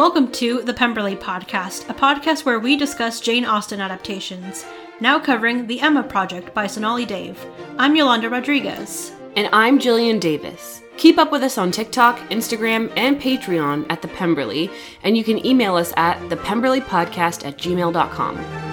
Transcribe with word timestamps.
Welcome 0.00 0.32
to 0.32 0.62
the 0.62 0.72
Pemberley 0.72 1.14
Podcast, 1.14 1.86
a 1.90 1.92
podcast 1.92 2.46
where 2.46 2.58
we 2.58 2.74
discuss 2.74 3.20
Jane 3.20 3.44
Austen 3.44 3.82
adaptations. 3.82 4.64
Now 4.98 5.20
covering 5.20 5.66
The 5.66 5.78
Emma 5.82 6.02
Project 6.02 6.54
by 6.54 6.68
Sonali 6.68 7.04
Dev. 7.04 7.38
I'm 7.76 7.94
Yolanda 7.94 8.30
Rodriguez. 8.30 9.12
And 9.36 9.50
I'm 9.52 9.78
Jillian 9.78 10.18
Davis. 10.18 10.80
Keep 10.96 11.18
up 11.18 11.30
with 11.30 11.42
us 11.42 11.58
on 11.58 11.70
TikTok, 11.70 12.18
Instagram, 12.30 12.90
and 12.96 13.20
Patreon 13.20 13.84
at 13.90 14.00
The 14.00 14.08
Pemberley, 14.08 14.70
and 15.02 15.18
you 15.18 15.22
can 15.22 15.44
email 15.44 15.76
us 15.76 15.92
at 15.98 16.18
thepemberleypodcast 16.30 17.44
at 17.44 17.58
gmail.com. 17.58 18.69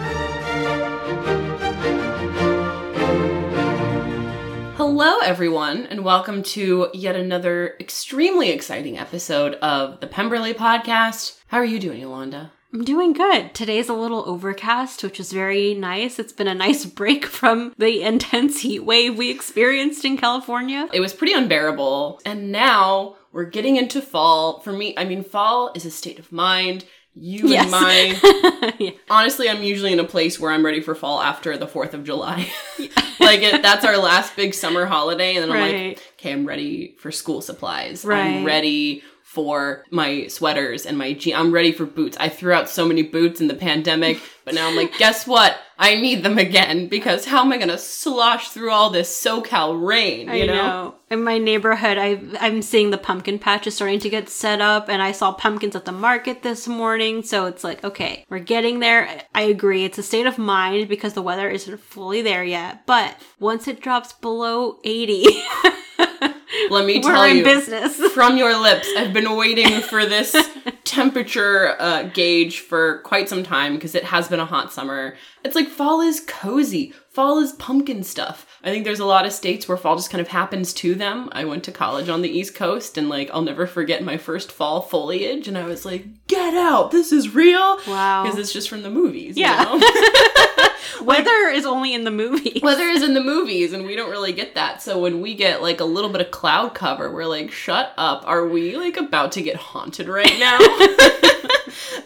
Hello, 4.99 5.19
everyone, 5.19 5.85
and 5.85 6.03
welcome 6.03 6.41
to 6.41 6.89
yet 6.91 7.15
another 7.15 7.75
extremely 7.79 8.49
exciting 8.49 8.97
episode 8.97 9.53
of 9.61 9.99
the 9.99 10.07
Pemberley 10.07 10.55
Podcast. 10.55 11.37
How 11.49 11.57
are 11.57 11.65
you 11.65 11.77
doing, 11.77 12.01
Yolanda? 12.01 12.51
I'm 12.73 12.83
doing 12.83 13.13
good. 13.13 13.53
Today's 13.53 13.89
a 13.89 13.93
little 13.93 14.27
overcast, 14.27 15.03
which 15.03 15.19
is 15.19 15.31
very 15.31 15.75
nice. 15.75 16.17
It's 16.17 16.33
been 16.33 16.47
a 16.47 16.55
nice 16.55 16.83
break 16.99 17.27
from 17.27 17.75
the 17.77 18.01
intense 18.01 18.61
heat 18.61 18.79
wave 18.79 19.19
we 19.19 19.29
experienced 19.29 20.03
in 20.03 20.17
California. 20.17 20.89
It 20.91 20.99
was 20.99 21.13
pretty 21.13 21.33
unbearable, 21.33 22.19
and 22.25 22.51
now 22.51 23.17
we're 23.31 23.43
getting 23.43 23.75
into 23.75 24.01
fall. 24.01 24.61
For 24.61 24.73
me, 24.73 24.95
I 24.97 25.05
mean, 25.05 25.23
fall 25.23 25.71
is 25.75 25.85
a 25.85 25.91
state 25.91 26.17
of 26.17 26.31
mind. 26.31 26.85
You 27.19 27.47
Yes. 27.47 27.63
and 27.63 27.71
my 27.71 28.73
yeah. 28.79 28.91
Honestly, 29.09 29.49
I'm 29.49 29.63
usually 29.63 29.93
in 29.93 29.99
a 29.99 30.03
place 30.03 30.39
where 30.39 30.51
I'm 30.51 30.65
ready 30.65 30.81
for 30.81 30.95
fall 30.95 31.21
after 31.21 31.57
the 31.57 31.67
4th 31.67 31.93
of 31.93 32.03
July. 32.03 32.49
like, 33.19 33.41
it, 33.41 33.61
that's 33.61 33.85
our 33.85 33.97
last 33.97 34.35
big 34.35 34.53
summer 34.53 34.85
holiday, 34.85 35.35
and 35.35 35.43
then 35.43 35.51
I'm 35.51 35.71
like, 35.89 35.99
okay, 36.13 36.31
I'm 36.31 36.45
ready 36.45 36.95
for 36.99 37.11
school 37.11 37.41
supplies. 37.41 38.05
Right. 38.05 38.19
I'm 38.19 38.45
ready 38.45 39.03
for 39.27 39.83
my 39.91 40.25
sweaters 40.27 40.85
and 40.85 40.97
my 40.97 41.11
jeans. 41.11 41.37
I'm 41.37 41.51
ready 41.51 41.73
for 41.73 41.85
boots. 41.85 42.15
I 42.17 42.29
threw 42.29 42.53
out 42.53 42.69
so 42.69 42.87
many 42.87 43.03
boots 43.03 43.41
in 43.41 43.49
the 43.49 43.53
pandemic, 43.53 44.21
but 44.45 44.55
now 44.55 44.69
I'm 44.69 44.75
like, 44.77 44.97
guess 44.97 45.27
what? 45.27 45.57
I 45.77 45.95
need 45.95 46.23
them 46.23 46.37
again 46.37 46.87
because 46.87 47.25
how 47.25 47.41
am 47.41 47.51
I 47.51 47.57
going 47.57 47.67
to 47.67 47.77
slosh 47.77 48.47
through 48.49 48.71
all 48.71 48.89
this 48.89 49.11
SoCal 49.21 49.85
rain? 49.85 50.27
You 50.29 50.43
I 50.43 50.45
know? 50.45 50.53
know. 50.55 50.95
In 51.11 51.25
my 51.25 51.39
neighborhood, 51.39 51.97
I, 51.97 52.21
I'm 52.39 52.61
seeing 52.61 52.89
the 52.89 52.97
pumpkin 52.97 53.37
patch 53.37 53.67
is 53.67 53.75
starting 53.75 53.99
to 53.99 54.09
get 54.09 54.29
set 54.29 54.61
up, 54.61 54.87
and 54.87 55.01
I 55.01 55.11
saw 55.11 55.33
pumpkins 55.33 55.75
at 55.75 55.83
the 55.83 55.91
market 55.91 56.41
this 56.41 56.65
morning. 56.65 57.21
So 57.21 57.47
it's 57.47 57.65
like, 57.65 57.83
okay, 57.83 58.25
we're 58.29 58.39
getting 58.39 58.79
there. 58.79 59.23
I 59.35 59.41
agree. 59.41 59.83
It's 59.83 59.97
a 59.97 60.03
state 60.03 60.25
of 60.25 60.37
mind 60.37 60.87
because 60.87 61.13
the 61.13 61.21
weather 61.21 61.49
isn't 61.49 61.81
fully 61.81 62.21
there 62.21 62.45
yet. 62.45 62.85
But 62.85 63.21
once 63.39 63.67
it 63.67 63.81
drops 63.81 64.13
below 64.13 64.79
80, 64.85 65.25
Let 66.69 66.85
me 66.85 66.99
we're 67.03 67.11
tell 67.11 67.27
you. 67.27 67.43
business. 67.43 67.95
from 68.13 68.37
your 68.37 68.59
lips. 68.59 68.87
I've 68.97 69.13
been 69.13 69.35
waiting 69.35 69.81
for 69.81 70.05
this 70.05 70.35
temperature 70.83 71.75
uh, 71.79 72.03
gauge 72.03 72.59
for 72.59 72.99
quite 72.99 73.29
some 73.29 73.43
time 73.43 73.75
because 73.75 73.95
it 73.95 74.05
has 74.05 74.27
been 74.27 74.39
a 74.39 74.45
hot 74.45 74.71
summer. 74.73 75.15
It's 75.43 75.55
like 75.55 75.67
fall 75.67 76.01
is 76.01 76.19
cozy. 76.27 76.93
Fall 77.11 77.39
is 77.39 77.53
pumpkin 77.53 78.03
stuff. 78.03 78.45
I 78.63 78.69
think 78.69 78.83
there's 78.85 78.99
a 78.99 79.05
lot 79.05 79.25
of 79.25 79.31
states 79.33 79.67
where 79.67 79.77
fall 79.77 79.95
just 79.95 80.11
kind 80.11 80.21
of 80.21 80.27
happens 80.27 80.73
to 80.73 80.93
them. 80.95 81.29
I 81.31 81.45
went 81.45 81.63
to 81.65 81.71
college 81.71 82.09
on 82.09 82.21
the 82.21 82.29
East 82.29 82.53
Coast 82.55 82.97
and 82.97 83.09
like 83.09 83.29
I'll 83.33 83.41
never 83.41 83.65
forget 83.65 84.03
my 84.03 84.17
first 84.17 84.51
fall 84.51 84.81
foliage 84.81 85.47
and 85.47 85.57
I 85.57 85.63
was 85.63 85.85
like, 85.85 86.05
"Get 86.27 86.53
out. 86.53 86.91
This 86.91 87.11
is 87.11 87.33
real." 87.33 87.77
Wow. 87.87 88.23
Because 88.23 88.37
it's 88.39 88.53
just 88.53 88.69
from 88.69 88.83
the 88.83 88.89
movies, 88.91 89.37
you 89.37 89.43
Yeah. 89.43 89.63
know? 89.63 89.79
Weather 91.01 91.49
is 91.49 91.65
only 91.65 91.93
in 91.93 92.03
the 92.03 92.11
movie. 92.11 92.59
weather 92.63 92.83
is 92.83 93.03
in 93.03 93.13
the 93.13 93.23
movies 93.23 93.73
and 93.73 93.85
we 93.85 93.95
don't 93.95 94.09
really 94.09 94.33
get 94.33 94.55
that 94.55 94.81
so 94.81 94.99
when 94.99 95.21
we 95.21 95.35
get 95.35 95.61
like 95.61 95.79
a 95.79 95.85
little 95.85 96.09
bit 96.09 96.21
of 96.21 96.31
cloud 96.31 96.73
cover 96.73 97.11
we're 97.11 97.25
like 97.25 97.51
shut 97.51 97.93
up 97.97 98.23
are 98.25 98.47
we 98.47 98.75
like 98.75 98.97
about 98.97 99.31
to 99.31 99.41
get 99.41 99.55
haunted 99.55 100.07
right 100.07 100.37
now 100.39 100.57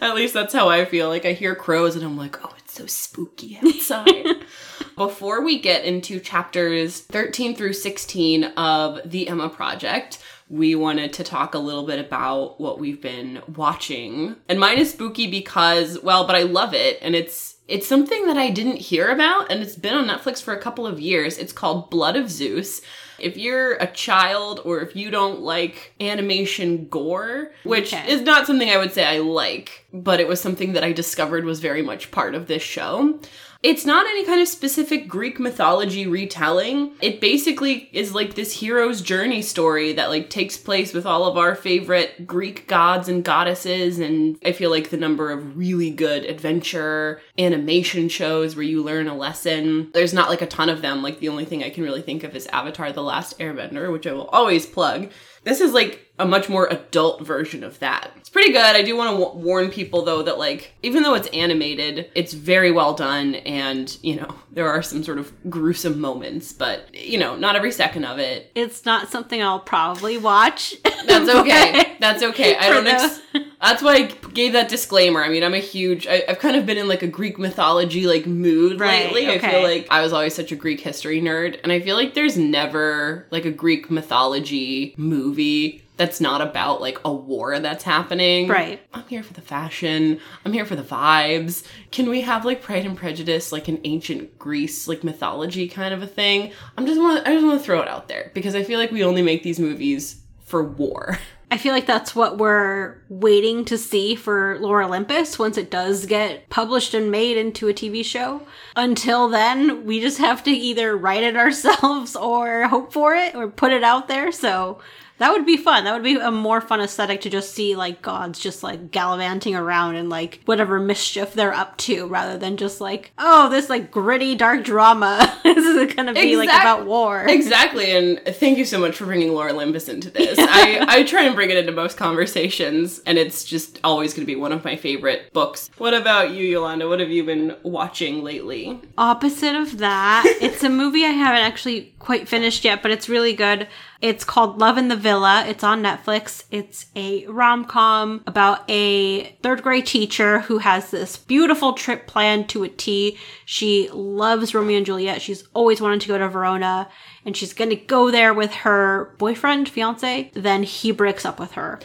at 0.00 0.14
least 0.14 0.34
that's 0.34 0.54
how 0.54 0.68
i 0.68 0.84
feel 0.84 1.08
like 1.08 1.24
i 1.24 1.32
hear 1.32 1.54
crows 1.54 1.96
and 1.96 2.04
i'm 2.04 2.16
like 2.16 2.44
oh 2.44 2.52
it's 2.58 2.74
so 2.74 2.86
spooky 2.86 3.58
outside 3.64 4.44
before 4.96 5.42
we 5.42 5.58
get 5.58 5.84
into 5.84 6.20
chapters 6.20 7.00
13 7.00 7.54
through 7.56 7.72
16 7.72 8.44
of 8.44 9.00
the 9.04 9.28
emma 9.28 9.48
project 9.48 10.18
we 10.48 10.74
wanted 10.74 11.14
to 11.14 11.24
talk 11.24 11.54
a 11.54 11.58
little 11.58 11.86
bit 11.86 11.98
about 11.98 12.60
what 12.60 12.78
we've 12.78 13.00
been 13.00 13.40
watching. 13.56 14.36
And 14.50 14.60
mine 14.60 14.76
is 14.76 14.92
spooky 14.92 15.26
because, 15.26 15.98
well, 16.02 16.26
but 16.26 16.36
I 16.36 16.42
love 16.42 16.74
it. 16.74 16.98
And 17.00 17.14
it's 17.14 17.51
it's 17.68 17.86
something 17.86 18.26
that 18.26 18.36
I 18.36 18.50
didn't 18.50 18.76
hear 18.78 19.08
about, 19.08 19.50
and 19.50 19.62
it's 19.62 19.76
been 19.76 19.94
on 19.94 20.06
Netflix 20.06 20.42
for 20.42 20.52
a 20.54 20.60
couple 20.60 20.86
of 20.86 21.00
years. 21.00 21.38
It's 21.38 21.52
called 21.52 21.90
Blood 21.90 22.16
of 22.16 22.30
Zeus. 22.30 22.80
If 23.18 23.36
you're 23.36 23.74
a 23.74 23.86
child 23.86 24.60
or 24.64 24.80
if 24.80 24.96
you 24.96 25.10
don't 25.10 25.40
like 25.40 25.92
animation 26.00 26.88
gore, 26.88 27.52
which 27.64 27.94
Okay. 27.94 28.10
is 28.12 28.22
not 28.22 28.46
something 28.46 28.68
I 28.68 28.78
would 28.78 28.92
say 28.92 29.04
I 29.04 29.18
like, 29.18 29.81
but 29.92 30.20
it 30.20 30.28
was 30.28 30.40
something 30.40 30.72
that 30.72 30.84
I 30.84 30.92
discovered 30.92 31.44
was 31.44 31.60
very 31.60 31.82
much 31.82 32.10
part 32.10 32.34
of 32.34 32.46
this 32.46 32.62
show. 32.62 33.20
It's 33.62 33.86
not 33.86 34.06
any 34.06 34.24
kind 34.24 34.40
of 34.40 34.48
specific 34.48 35.06
Greek 35.06 35.38
mythology 35.38 36.04
retelling. 36.08 36.94
It 37.00 37.20
basically 37.20 37.88
is 37.92 38.12
like 38.12 38.34
this 38.34 38.58
hero's 38.58 39.00
journey 39.00 39.40
story 39.40 39.92
that 39.92 40.10
like 40.10 40.30
takes 40.30 40.56
place 40.56 40.92
with 40.92 41.06
all 41.06 41.26
of 41.26 41.36
our 41.36 41.54
favorite 41.54 42.26
Greek 42.26 42.66
gods 42.66 43.08
and 43.08 43.22
goddesses 43.22 44.00
and 44.00 44.36
I 44.44 44.50
feel 44.50 44.70
like 44.70 44.90
the 44.90 44.96
number 44.96 45.30
of 45.30 45.56
really 45.56 45.90
good 45.90 46.24
adventure 46.24 47.20
animation 47.38 48.08
shows 48.08 48.56
where 48.56 48.64
you 48.64 48.82
learn 48.82 49.06
a 49.06 49.14
lesson. 49.14 49.92
There's 49.94 50.14
not 50.14 50.28
like 50.28 50.42
a 50.42 50.46
ton 50.46 50.68
of 50.68 50.82
them. 50.82 51.00
Like 51.00 51.20
the 51.20 51.28
only 51.28 51.44
thing 51.44 51.62
I 51.62 51.70
can 51.70 51.84
really 51.84 52.02
think 52.02 52.24
of 52.24 52.34
is 52.34 52.48
Avatar 52.48 52.90
the 52.90 53.02
Last 53.02 53.38
Airbender, 53.38 53.92
which 53.92 54.08
I 54.08 54.12
will 54.12 54.26
always 54.28 54.66
plug. 54.66 55.12
This 55.44 55.60
is 55.60 55.72
like 55.72 56.11
a 56.18 56.26
much 56.26 56.48
more 56.48 56.68
adult 56.70 57.24
version 57.26 57.64
of 57.64 57.78
that. 57.80 58.10
It's 58.16 58.28
pretty 58.28 58.52
good. 58.52 58.60
I 58.76 58.82
do 58.82 58.96
want 58.96 59.16
to 59.16 59.24
w- 59.24 59.44
warn 59.44 59.70
people 59.70 60.04
though 60.04 60.22
that 60.22 60.38
like 60.38 60.74
even 60.82 61.02
though 61.02 61.14
it's 61.14 61.28
animated, 61.28 62.10
it's 62.14 62.32
very 62.32 62.70
well 62.70 62.94
done 62.94 63.34
and, 63.36 63.96
you 64.02 64.16
know, 64.16 64.34
there 64.52 64.68
are 64.68 64.82
some 64.82 65.02
sort 65.02 65.18
of 65.18 65.32
gruesome 65.50 66.00
moments, 66.00 66.52
but 66.52 66.94
you 66.94 67.18
know, 67.18 67.34
not 67.36 67.56
every 67.56 67.72
second 67.72 68.04
of 68.04 68.18
it. 68.18 68.50
It's 68.54 68.84
not 68.84 69.08
something 69.10 69.42
I'll 69.42 69.60
probably 69.60 70.18
watch. 70.18 70.74
That's 71.06 71.28
okay. 71.28 71.96
That's 72.00 72.22
okay. 72.22 72.56
I 72.56 72.68
don't 72.68 72.86
ex- 72.86 73.20
That's 73.60 73.82
why 73.82 73.94
I 73.94 74.02
gave 74.32 74.52
that 74.52 74.68
disclaimer. 74.68 75.22
I 75.22 75.28
mean, 75.28 75.42
I'm 75.42 75.54
a 75.54 75.58
huge 75.58 76.06
I, 76.06 76.22
I've 76.28 76.38
kind 76.38 76.56
of 76.56 76.66
been 76.66 76.78
in 76.78 76.88
like 76.88 77.02
a 77.02 77.08
Greek 77.08 77.38
mythology 77.38 78.06
like 78.06 78.26
mood 78.26 78.78
Right, 78.80 79.06
lately. 79.12 79.28
I 79.28 79.38
feel 79.38 79.62
like 79.62 79.86
I 79.90 80.02
was 80.02 80.12
always 80.12 80.34
such 80.34 80.52
a 80.52 80.56
Greek 80.56 80.80
history 80.80 81.20
nerd 81.22 81.58
and 81.62 81.72
I 81.72 81.80
feel 81.80 81.96
like 81.96 82.14
there's 82.14 82.36
never 82.36 83.26
like 83.30 83.44
a 83.46 83.50
Greek 83.50 83.90
mythology 83.90 84.94
movie 84.98 85.82
that's 85.96 86.20
not 86.20 86.40
about 86.40 86.80
like 86.80 86.98
a 87.04 87.12
war 87.12 87.58
that's 87.60 87.84
happening. 87.84 88.48
Right. 88.48 88.80
I'm 88.92 89.06
here 89.08 89.22
for 89.22 89.34
the 89.34 89.40
fashion. 89.40 90.20
I'm 90.44 90.52
here 90.52 90.64
for 90.64 90.76
the 90.76 90.82
vibes. 90.82 91.66
Can 91.90 92.08
we 92.08 92.22
have 92.22 92.44
like 92.44 92.62
Pride 92.62 92.86
and 92.86 92.96
Prejudice, 92.96 93.52
like 93.52 93.68
an 93.68 93.80
ancient 93.84 94.38
Greece, 94.38 94.88
like 94.88 95.04
mythology 95.04 95.68
kind 95.68 95.92
of 95.92 96.02
a 96.02 96.06
thing? 96.06 96.52
I'm 96.76 96.86
just 96.86 97.00
want 97.00 97.26
I 97.26 97.32
just 97.34 97.44
want 97.44 97.60
to 97.60 97.64
throw 97.64 97.80
it 97.80 97.88
out 97.88 98.08
there 98.08 98.30
because 98.34 98.54
I 98.54 98.64
feel 98.64 98.78
like 98.78 98.90
we 98.90 99.04
only 99.04 99.22
make 99.22 99.42
these 99.42 99.60
movies 99.60 100.22
for 100.44 100.62
war. 100.62 101.18
I 101.52 101.58
feel 101.58 101.74
like 101.74 101.84
that's 101.84 102.16
what 102.16 102.38
we're 102.38 102.96
waiting 103.10 103.66
to 103.66 103.76
see 103.76 104.14
for 104.14 104.58
Lore 104.60 104.82
Olympus 104.82 105.38
once 105.38 105.58
it 105.58 105.70
does 105.70 106.06
get 106.06 106.48
published 106.48 106.94
and 106.94 107.10
made 107.10 107.36
into 107.36 107.68
a 107.68 107.74
TV 107.74 108.02
show. 108.02 108.40
Until 108.74 109.28
then, 109.28 109.84
we 109.84 110.00
just 110.00 110.16
have 110.16 110.42
to 110.44 110.50
either 110.50 110.96
write 110.96 111.22
it 111.22 111.36
ourselves 111.36 112.16
or 112.16 112.68
hope 112.68 112.90
for 112.90 113.14
it 113.14 113.34
or 113.34 113.48
put 113.48 113.70
it 113.70 113.84
out 113.84 114.08
there. 114.08 114.32
So 114.32 114.80
that 115.22 115.32
would 115.32 115.46
be 115.46 115.56
fun. 115.56 115.84
That 115.84 115.94
would 115.94 116.02
be 116.02 116.16
a 116.16 116.30
more 116.30 116.60
fun 116.60 116.80
aesthetic 116.80 117.20
to 117.22 117.30
just 117.30 117.54
see 117.54 117.76
like 117.76 118.02
gods 118.02 118.38
just 118.38 118.62
like 118.62 118.90
gallivanting 118.90 119.54
around 119.54 119.94
and 119.94 120.08
like 120.10 120.40
whatever 120.46 120.80
mischief 120.80 121.32
they're 121.34 121.54
up 121.54 121.76
to 121.78 122.06
rather 122.06 122.36
than 122.36 122.56
just 122.56 122.80
like, 122.80 123.12
oh, 123.18 123.48
this 123.48 123.68
like 123.70 123.90
gritty 123.90 124.34
dark 124.34 124.64
drama. 124.64 125.38
this 125.44 125.64
is 125.64 125.94
gonna 125.94 126.12
be 126.12 126.36
like 126.36 126.48
about 126.48 126.86
war. 126.86 127.24
exactly, 127.28 127.92
and 127.92 128.20
thank 128.36 128.58
you 128.58 128.64
so 128.64 128.78
much 128.78 128.96
for 128.96 129.04
bringing 129.04 129.32
Lore 129.32 129.50
Olympus 129.50 129.88
into 129.88 130.10
this. 130.10 130.38
I, 130.38 130.84
I 130.88 131.02
try 131.04 131.22
and 131.22 131.34
bring 131.34 131.50
it 131.50 131.56
into 131.56 131.72
most 131.72 131.96
conversations, 131.96 133.00
and 133.06 133.16
it's 133.16 133.44
just 133.44 133.78
always 133.84 134.14
going 134.14 134.26
to 134.26 134.32
be 134.32 134.36
one 134.36 134.52
of 134.52 134.64
my 134.64 134.76
favorite 134.76 135.32
books. 135.32 135.70
What 135.78 135.94
about 135.94 136.32
you, 136.32 136.44
Yolanda? 136.44 136.88
What 136.88 137.00
have 137.00 137.10
you 137.10 137.24
been 137.24 137.56
watching 137.62 138.22
lately? 138.24 138.80
opposite 138.98 139.54
of 139.54 139.78
that. 139.78 140.24
it's 140.40 140.62
a 140.62 140.68
movie 140.68 141.04
I 141.04 141.10
haven't 141.10 141.42
actually 141.42 141.91
quite 142.02 142.28
finished 142.28 142.64
yet, 142.64 142.82
but 142.82 142.90
it's 142.90 143.08
really 143.08 143.32
good. 143.32 143.68
It's 144.00 144.24
called 144.24 144.58
Love 144.58 144.76
in 144.76 144.88
the 144.88 144.96
Villa. 144.96 145.44
It's 145.46 145.62
on 145.62 145.82
Netflix. 145.82 146.44
It's 146.50 146.86
a 146.96 147.24
rom 147.26 147.64
com 147.64 148.22
about 148.26 148.68
a 148.68 149.36
third 149.42 149.62
grade 149.62 149.86
teacher 149.86 150.40
who 150.40 150.58
has 150.58 150.90
this 150.90 151.16
beautiful 151.16 151.72
trip 151.72 152.06
planned 152.06 152.48
to 152.50 152.64
a 152.64 152.68
T. 152.68 153.16
She 153.44 153.88
loves 153.92 154.54
Romeo 154.54 154.78
and 154.78 154.86
Juliet. 154.86 155.22
She's 155.22 155.44
always 155.54 155.80
wanted 155.80 156.00
to 156.02 156.08
go 156.08 156.18
to 156.18 156.28
Verona 156.28 156.88
and 157.24 157.36
she's 157.36 157.54
going 157.54 157.70
to 157.70 157.76
go 157.76 158.10
there 158.10 158.34
with 158.34 158.52
her 158.52 159.14
boyfriend, 159.18 159.68
fiance. 159.68 160.30
Then 160.34 160.64
he 160.64 160.90
breaks 160.90 161.24
up 161.24 161.38
with 161.38 161.52
her. 161.52 161.78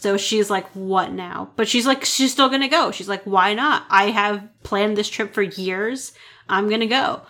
So 0.00 0.16
she's 0.16 0.48
like, 0.48 0.66
what 0.70 1.12
now? 1.12 1.50
But 1.56 1.68
she's 1.68 1.86
like, 1.86 2.06
she's 2.06 2.32
still 2.32 2.48
gonna 2.48 2.68
go. 2.70 2.90
She's 2.90 3.08
like, 3.08 3.22
why 3.24 3.52
not? 3.52 3.84
I 3.90 4.04
have 4.04 4.48
planned 4.62 4.96
this 4.96 5.10
trip 5.10 5.34
for 5.34 5.42
years. 5.42 6.12
I'm 6.48 6.70
gonna 6.70 6.86
go. 6.86 7.20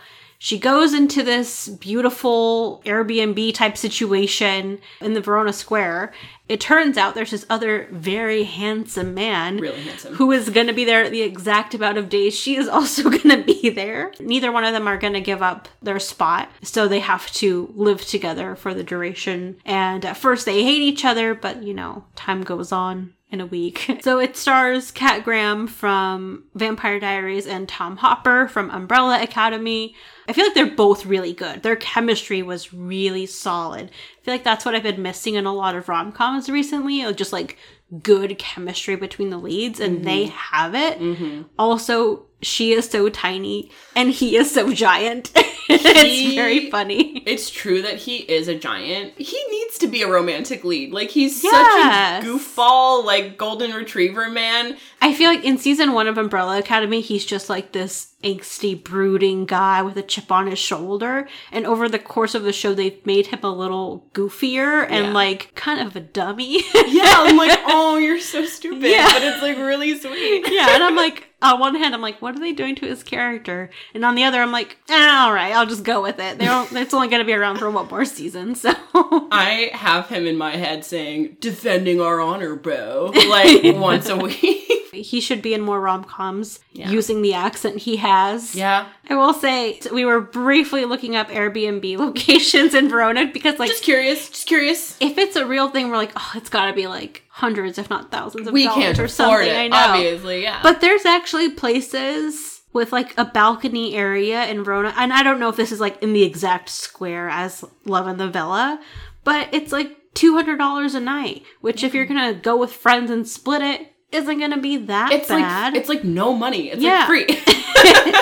She 0.42 0.58
goes 0.58 0.94
into 0.94 1.22
this 1.22 1.68
beautiful 1.68 2.80
Airbnb 2.86 3.52
type 3.52 3.76
situation 3.76 4.78
in 5.02 5.12
the 5.12 5.20
Verona 5.20 5.52
Square. 5.52 6.14
It 6.48 6.62
turns 6.62 6.96
out 6.96 7.14
there's 7.14 7.32
this 7.32 7.44
other 7.50 7.88
very 7.90 8.44
handsome 8.44 9.12
man 9.12 9.58
Really 9.58 9.82
handsome. 9.82 10.14
who 10.14 10.32
is 10.32 10.48
going 10.48 10.66
to 10.68 10.72
be 10.72 10.86
there 10.86 11.10
the 11.10 11.20
exact 11.20 11.74
amount 11.74 11.98
of 11.98 12.08
days 12.08 12.34
she 12.34 12.56
is 12.56 12.68
also 12.76 13.10
going 13.10 13.28
to 13.28 13.44
be 13.44 13.68
there. 13.68 14.12
Neither 14.18 14.50
one 14.50 14.64
of 14.64 14.72
them 14.72 14.88
are 14.88 14.96
going 14.96 15.12
to 15.12 15.20
give 15.20 15.42
up 15.42 15.68
their 15.82 15.98
spot, 15.98 16.50
so 16.62 16.88
they 16.88 17.00
have 17.00 17.30
to 17.32 17.70
live 17.76 18.00
together 18.06 18.56
for 18.56 18.72
the 18.72 18.82
duration. 18.82 19.58
And 19.66 20.06
at 20.06 20.16
first 20.16 20.46
they 20.46 20.62
hate 20.64 20.80
each 20.80 21.04
other, 21.04 21.34
but 21.34 21.62
you 21.62 21.74
know, 21.74 22.04
time 22.16 22.44
goes 22.44 22.72
on 22.72 23.12
in 23.30 23.40
a 23.40 23.46
week. 23.46 23.98
So 24.02 24.18
it 24.18 24.34
stars 24.36 24.90
Kat 24.90 25.24
Graham 25.24 25.66
from 25.66 26.44
Vampire 26.54 26.98
Diaries 26.98 27.46
and 27.46 27.68
Tom 27.68 27.98
Hopper 27.98 28.48
from 28.48 28.70
Umbrella 28.70 29.22
Academy. 29.22 29.94
I 30.26 30.32
feel 30.32 30.46
like 30.46 30.54
they're 30.54 30.74
both 30.74 31.04
really 31.04 31.34
good. 31.34 31.62
Their 31.62 31.76
chemistry 31.76 32.42
was 32.42 32.72
really 32.72 33.26
solid. 33.26 33.90
I 33.90 34.24
feel 34.24 34.34
like 34.34 34.44
that's 34.44 34.64
what 34.64 34.74
I've 34.74 34.82
been 34.82 35.02
missing 35.02 35.34
in 35.34 35.44
a 35.44 35.52
lot 35.52 35.76
of 35.76 35.88
rom 35.88 36.12
coms 36.12 36.48
recently. 36.48 37.12
Just 37.12 37.32
like 37.32 37.58
good 38.02 38.38
chemistry 38.38 38.96
between 38.96 39.30
the 39.30 39.38
leads, 39.38 39.80
and 39.80 40.04
they 40.04 40.26
mm-hmm. 40.26 40.54
have 40.54 40.74
it. 40.74 40.98
Mm-hmm. 40.98 41.42
Also, 41.58 42.26
she 42.42 42.72
is 42.72 42.88
so 42.88 43.08
tiny 43.08 43.70
and 43.94 44.10
he 44.10 44.36
is 44.36 44.52
so 44.52 44.72
giant. 44.72 45.30
it's 45.68 46.34
very 46.34 46.70
funny. 46.70 47.22
It's 47.26 47.50
true 47.50 47.82
that 47.82 47.96
he 47.96 48.16
is 48.18 48.48
a 48.48 48.54
giant. 48.58 49.12
He 49.18 49.38
needs 49.50 49.78
to 49.78 49.86
be 49.86 50.02
a 50.02 50.08
romantic 50.10 50.64
lead. 50.64 50.92
Like 50.92 51.10
he's 51.10 51.42
Yes. 51.44 51.52
such 51.52 52.24
a 52.24 52.26
goofball, 52.32 53.04
like 53.04 53.36
golden 53.36 53.72
retriever 53.72 54.28
man. 54.30 54.76
I 55.00 55.12
feel 55.14 55.30
like 55.30 55.44
in 55.44 55.58
season 55.58 55.92
one 55.92 56.06
of 56.08 56.18
Umbrella 56.18 56.58
Academy, 56.58 57.00
he's 57.00 57.24
just 57.24 57.48
like 57.48 57.72
this 57.72 58.08
angsty, 58.24 58.82
brooding 58.82 59.46
guy 59.46 59.80
with 59.82 59.96
a 59.96 60.02
chip 60.02 60.30
on 60.32 60.46
his 60.46 60.58
shoulder. 60.58 61.26
And 61.52 61.66
over 61.66 61.88
the 61.88 61.98
course 61.98 62.34
of 62.34 62.42
the 62.42 62.52
show, 62.52 62.74
they've 62.74 63.04
made 63.06 63.28
him 63.28 63.40
a 63.42 63.50
little 63.54 64.06
goofier 64.12 64.84
and 64.90 65.06
Yeah. 65.06 65.12
like 65.12 65.54
kind 65.54 65.80
of 65.80 65.96
a 65.96 66.00
dummy. 66.00 66.62
Yeah, 66.74 67.14
I'm 67.18 67.36
like, 67.36 67.58
oh, 67.66 67.96
you're 67.96 68.20
so 68.20 68.44
stupid, 68.44 68.82
Yeah. 68.90 69.06
but 69.12 69.22
it's 69.22 69.40
like 69.42 69.56
really 69.56 69.98
sweet. 69.98 70.46
yeah, 70.50 70.74
and 70.74 70.82
I'm 70.82 70.96
like, 70.96 71.28
on 71.42 71.58
one 71.60 71.74
hand, 71.74 71.94
I'm 71.94 72.02
like, 72.02 72.20
what 72.20 72.36
are 72.36 72.40
they 72.40 72.52
doing 72.52 72.74
to 72.76 72.86
his 72.86 73.02
character? 73.02 73.70
And 73.94 74.04
on 74.04 74.14
the 74.14 74.24
other, 74.24 74.40
I'm 74.40 74.52
like, 74.52 74.76
ah, 74.88 75.26
all 75.26 75.32
right, 75.32 75.54
I'll 75.54 75.66
just 75.66 75.84
go 75.84 76.02
with 76.02 76.18
it. 76.18 76.36
It's 76.40 76.94
only 76.94 77.08
going 77.08 77.20
to 77.20 77.26
be 77.26 77.32
around 77.32 77.58
for 77.58 77.70
one 77.70 77.88
more 77.88 78.04
season, 78.04 78.54
so. 78.54 78.72
I 78.94 79.70
have 79.72 80.08
him 80.08 80.26
in 80.26 80.36
my 80.36 80.56
head 80.56 80.84
saying, 80.84 81.38
defending 81.40 82.00
our 82.00 82.20
honor, 82.20 82.56
bro, 82.56 83.12
like 83.28 83.62
once 83.76 84.08
a 84.08 84.16
week. 84.16 84.59
He 84.92 85.20
should 85.20 85.42
be 85.42 85.54
in 85.54 85.60
more 85.60 85.80
rom 85.80 86.04
coms 86.04 86.60
Yeah. 86.72 86.90
using 86.90 87.22
the 87.22 87.34
accent 87.34 87.78
he 87.78 87.96
has. 87.96 88.54
yeah. 88.54 88.86
I 89.08 89.14
will 89.16 89.34
say, 89.34 89.80
we 89.92 90.04
were 90.04 90.20
briefly 90.20 90.84
looking 90.84 91.16
up 91.16 91.28
Airbnb 91.28 91.96
locations 92.06 92.74
in 92.74 92.88
Verona 92.88 93.26
because, 93.26 93.58
like, 93.58 93.70
Just 93.70 93.82
curious, 93.84 94.28
just 94.28 94.46
curious. 94.46 94.96
if 95.00 95.18
it's 95.18 95.36
a 95.36 95.46
real 95.46 95.68
thing, 95.70 95.88
we're 95.90 95.96
like, 95.96 96.12
oh, 96.16 96.32
it's 96.34 96.48
got 96.50 96.66
to 96.66 96.72
be 96.72 96.86
like 96.86 97.24
hundreds, 97.28 97.78
if 97.78 97.88
not 97.90 98.10
thousands 98.10 98.46
of 98.46 98.52
We 98.54 98.64
dollars 98.64 98.82
can't 98.84 98.98
or 98.98 99.04
afford 99.04 99.10
something. 99.44 99.48
it, 99.48 99.56
I 99.58 99.68
know. 99.68 99.76
obviously, 99.76 100.42
yeah. 100.42 100.60
But 100.62 100.80
there's 100.80 101.04
actually 101.06 101.50
places 101.50 102.62
with 102.72 102.92
like 102.92 103.16
a 103.18 103.24
balcony 103.24 103.94
area 103.96 104.46
in 104.46 104.62
Verona, 104.62 104.94
and 104.96 105.12
I 105.12 105.22
don't 105.22 105.40
know 105.40 105.48
if 105.48 105.56
this 105.56 105.72
is 105.72 105.80
like 105.80 106.00
in 106.02 106.12
the 106.12 106.22
exact 106.22 106.68
square 106.68 107.28
as 107.28 107.64
Love 107.84 108.06
in 108.06 108.16
the 108.18 108.28
Villa, 108.28 108.80
but 109.24 109.48
it's 109.52 109.72
like 109.72 109.96
two 110.14 110.34
hundred 110.34 110.58
dollars 110.58 110.94
a 110.94 111.00
night. 111.00 111.42
Which, 111.60 111.82
if 111.82 111.94
you're 111.94 112.04
mm-hmm. 112.04 112.14
gonna 112.14 112.34
go 112.34 112.56
with 112.56 112.72
friends 112.72 113.10
and 113.10 113.26
split 113.26 113.62
it, 113.62 113.92
isn't 114.12 114.38
gonna 114.38 114.58
be 114.58 114.76
that 114.78 115.12
it's 115.12 115.28
bad. 115.28 115.72
like 115.72 115.80
it's 115.80 115.88
like 115.88 116.04
no 116.04 116.34
money. 116.34 116.70
It's 116.70 116.82
Yeah. 116.82 116.98
like 117.00 117.06
free. 117.06 117.26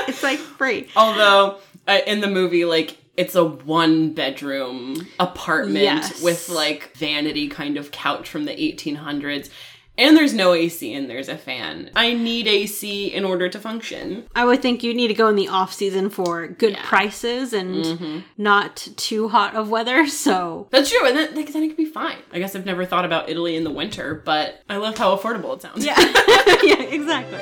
it's 0.08 0.23
like 0.23 0.38
free. 0.38 0.88
Although 0.96 1.58
uh, 1.87 1.99
in 2.06 2.20
the 2.20 2.29
movie, 2.29 2.64
like 2.64 2.96
it's 3.17 3.35
a 3.35 3.44
one 3.44 4.12
bedroom 4.12 5.06
apartment 5.19 5.82
Yes. 5.85 6.23
with 6.23 6.49
like 6.49 6.94
vanity 6.96 7.49
kind 7.49 7.76
of 7.76 7.90
couch 7.90 8.29
from 8.29 8.44
the 8.44 8.52
1800s. 8.52 9.50
And 9.99 10.17
there's 10.17 10.33
no 10.33 10.55
AC 10.55 10.95
and 10.95 11.11
there's 11.11 11.29
a 11.29 11.37
fan. 11.37 11.91
I 11.97 12.15
need 12.15 12.47
AC 12.47 13.09
in 13.12 13.25
order 13.25 13.49
to 13.49 13.59
function. 13.59 14.25
I 14.35 14.45
would 14.45 14.62
think 14.62 14.83
you 14.85 14.95
need 14.95 15.09
to 15.09 15.15
go 15.15 15.27
in 15.27 15.35
the 15.37 15.49
off 15.49 15.73
season 15.73 16.09
for 16.09 16.47
good 16.47 16.75
Yeah. 16.75 16.85
prices 16.85 17.53
and 17.53 17.85
mm-hmm. 17.85 18.19
not 18.39 18.77
too 18.97 19.29
hot 19.29 19.55
of 19.55 19.69
weather. 19.71 20.06
So 20.29 20.67
That's 20.71 20.91
true, 20.91 21.06
and 21.06 21.17
then, 21.17 21.35
like, 21.35 21.53
then 21.53 21.62
it 21.62 21.69
could 21.69 21.77
be 21.77 21.85
fine. 21.85 22.19
I 22.33 22.39
guess 22.39 22.55
I've 22.55 22.67
never 22.67 22.85
thought 22.85 23.05
about 23.05 23.29
Italy 23.29 23.56
in 23.56 23.65
the 23.65 23.71
winter, 23.71 24.21
but 24.25 24.62
I 24.69 24.77
love 24.77 24.99
how 24.99 25.17
affordable 25.17 25.55
it 25.55 25.62
sounds. 25.62 25.85
Yeah. 25.85 25.99
yeah, 26.62 26.83
exactly. 26.83 27.41